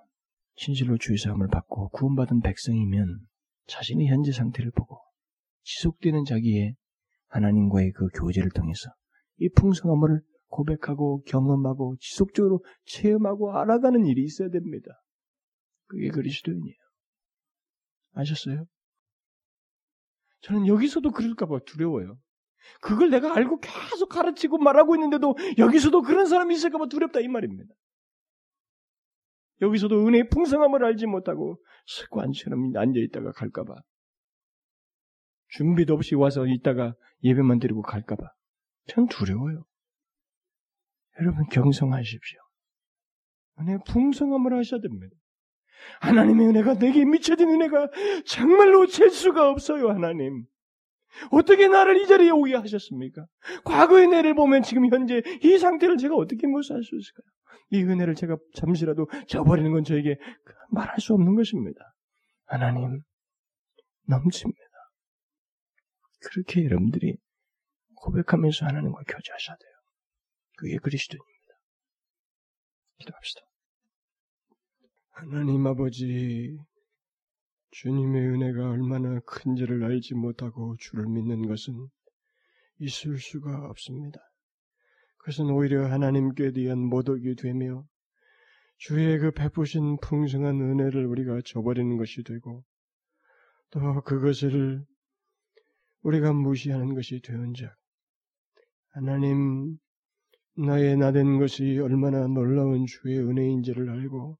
진실로 0.55 0.97
주의 0.97 1.17
사함을 1.17 1.47
받고 1.47 1.89
구원받은 1.89 2.41
백성이면 2.41 3.19
자신의 3.67 4.07
현재 4.07 4.31
상태를 4.31 4.71
보고 4.71 4.99
지속되는 5.63 6.23
자기의 6.25 6.75
하나님과의 7.27 7.91
그 7.91 8.07
교제를 8.09 8.51
통해서 8.51 8.89
이 9.37 9.49
풍성함을 9.49 10.21
고백하고 10.47 11.23
경험하고 11.23 11.97
지속적으로 11.99 12.63
체험하고 12.85 13.57
알아가는 13.57 14.05
일이 14.05 14.23
있어야 14.23 14.49
됩니다. 14.49 14.89
그게 15.87 16.09
그리스도인이에요. 16.09 16.77
아셨어요? 18.13 18.65
저는 20.41 20.67
여기서도 20.67 21.11
그럴까봐 21.11 21.59
두려워요. 21.65 22.17
그걸 22.81 23.09
내가 23.09 23.35
알고 23.35 23.59
계속 23.59 24.09
가르치고 24.09 24.57
말하고 24.59 24.95
있는데도 24.95 25.35
여기서도 25.57 26.01
그런 26.01 26.25
사람이 26.25 26.55
있을까봐 26.55 26.87
두렵다 26.87 27.19
이 27.19 27.27
말입니다. 27.27 27.73
여기서도 29.61 30.07
은혜의 30.07 30.29
풍성함을 30.29 30.83
알지 30.83 31.05
못하고 31.05 31.57
습관처럼 31.85 32.75
앉아있다가 32.75 33.31
갈까봐. 33.31 33.75
준비도 35.49 35.93
없이 35.93 36.15
와서 36.15 36.45
있다가 36.45 36.95
예배만 37.23 37.59
드리고 37.59 37.81
갈까봐. 37.81 38.23
전 38.87 39.07
두려워요. 39.07 39.65
여러분 41.19 41.45
경성하십시오. 41.51 42.39
은혜의 43.59 43.79
풍성함을 43.87 44.57
하셔야 44.57 44.81
됩니다. 44.81 45.15
하나님의 46.01 46.47
은혜가 46.47 46.77
내게 46.77 47.05
미쳐진 47.05 47.49
은혜가 47.49 47.89
정말로 48.25 48.85
잴 48.87 49.09
수가 49.09 49.49
없어요, 49.49 49.89
하나님. 49.89 50.45
어떻게 51.31 51.67
나를 51.67 52.01
이 52.01 52.07
자리에 52.07 52.29
오게 52.29 52.55
하셨습니까? 52.55 53.25
과거의 53.63 54.07
내를 54.07 54.33
보면 54.35 54.63
지금 54.63 54.91
현재 54.93 55.21
이 55.43 55.57
상태를 55.57 55.97
제가 55.97 56.15
어떻게 56.15 56.47
묘사할 56.47 56.83
수 56.83 56.95
있을까요? 56.97 57.25
이 57.71 57.83
은혜를 57.83 58.15
제가 58.15 58.37
잠시라도 58.55 59.07
저버리는 59.27 59.71
건 59.71 59.83
저에게 59.83 60.17
말할 60.71 60.99
수 60.99 61.13
없는 61.13 61.35
것입니다. 61.35 61.93
하나님, 62.45 63.01
넘칩니다. 64.07 64.59
그렇게 66.21 66.65
여러분들이 66.65 67.17
고백하면서 67.95 68.65
하나님과 68.65 69.01
교제하셔야 69.07 69.55
돼요. 69.57 69.71
그게 70.57 70.77
그리스도입니다. 70.77 71.25
기도합시다. 72.99 73.41
하나님 75.11 75.65
아버지, 75.65 76.57
주님의 77.71 78.21
은혜가 78.29 78.69
얼마나 78.69 79.19
큰지를 79.21 79.83
알지 79.83 80.13
못하고 80.13 80.75
주를 80.77 81.07
믿는 81.07 81.47
것은 81.47 81.73
있을 82.79 83.17
수가 83.17 83.67
없습니다. 83.69 84.19
그것은 85.25 85.49
오히려 85.49 85.87
하나님께 85.87 86.51
대한 86.51 86.77
모독이 86.77 87.35
되며 87.35 87.83
주의 88.77 89.17
그 89.17 89.31
베푸신 89.31 89.97
풍성한 89.99 90.61
은혜를 90.61 91.03
우리가 91.07 91.41
저버리는 91.43 91.97
것이 91.97 92.23
되고 92.23 92.63
또 93.71 94.03
그것을 94.03 94.85
우리가 96.03 96.31
무시하는 96.31 96.93
것이 96.93 97.21
되은즉 97.21 97.71
하나님 98.89 99.79
나의 100.57 100.95
나된 100.95 101.39
것이 101.39 101.79
얼마나 101.79 102.27
놀라운 102.27 102.85
주의 102.85 103.17
은혜인지를 103.17 103.89
알고 103.89 104.37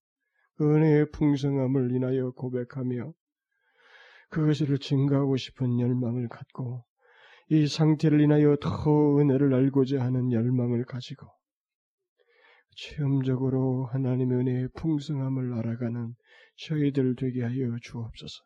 그 0.58 0.76
은혜의 0.76 1.10
풍성함을 1.14 1.96
인하여 1.96 2.30
고백하며 2.30 3.12
그것을 4.30 4.78
증가하고 4.78 5.36
싶은 5.36 5.80
열망을 5.80 6.28
갖고 6.28 6.86
이 7.50 7.68
상태를 7.68 8.22
인하여 8.22 8.56
더 8.60 9.20
은혜를 9.20 9.54
알고자 9.54 10.02
하는 10.02 10.32
열망을 10.32 10.86
가지고 10.86 11.28
체험적으로 12.76 13.86
하나님의 13.92 14.40
은혜의 14.40 14.70
풍성함을 14.76 15.54
알아가는 15.54 16.14
저희들 16.58 17.16
되게 17.16 17.44
하여 17.44 17.78
주옵소서. 17.82 18.44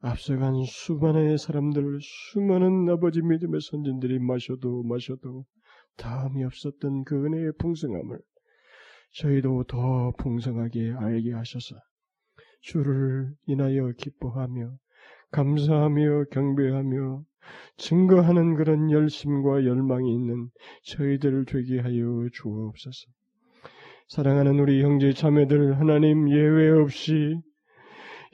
앞서간 0.00 0.62
수많은 0.64 1.36
사람들, 1.36 1.98
수많은 2.00 2.88
아버지 2.88 3.20
믿음의 3.22 3.60
선진들이 3.60 4.20
마셔도 4.20 4.84
마셔도 4.84 5.44
다음이 5.96 6.44
없었던 6.44 7.04
그 7.04 7.24
은혜의 7.24 7.52
풍성함을 7.58 8.20
저희도 9.14 9.64
더 9.64 10.12
풍성하게 10.18 10.92
알게 10.92 11.32
하셔서 11.32 11.74
주를 12.60 13.34
인하여 13.46 13.90
기뻐하며 13.96 14.76
감사하며 15.30 16.24
경배하며 16.30 17.22
증거하는 17.76 18.54
그런 18.54 18.90
열심과 18.90 19.64
열망이 19.64 20.12
있는 20.14 20.48
저희들 20.84 21.44
되게 21.46 21.80
하여 21.80 22.28
주옵소서. 22.32 23.06
사랑하는 24.08 24.58
우리 24.58 24.82
형제 24.82 25.12
자매들 25.12 25.78
하나님 25.78 26.30
예외 26.30 26.70
없이 26.70 27.36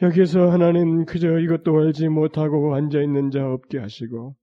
여기서 0.02 0.50
하나님 0.50 1.04
그저 1.04 1.38
이것도 1.38 1.76
알지 1.76 2.08
못하고 2.08 2.74
앉아 2.74 3.00
있는 3.00 3.30
자 3.30 3.46
없게 3.46 3.78
하시고 3.78 4.34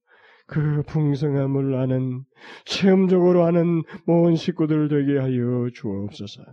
그 0.48 0.84
풍성함을 0.88 1.76
아는 1.76 2.24
체험적으로 2.66 3.46
아는 3.46 3.84
모든 4.06 4.36
식구들 4.36 4.90
되게 4.90 5.18
하여 5.18 5.70
주옵소서. 5.74 6.44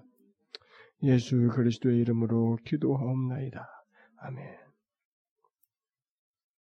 예수 1.03 1.49
그리스도의 1.49 1.99
이름으로 1.99 2.59
기도하옵나이다. 2.65 3.67
아멘. 4.23 4.68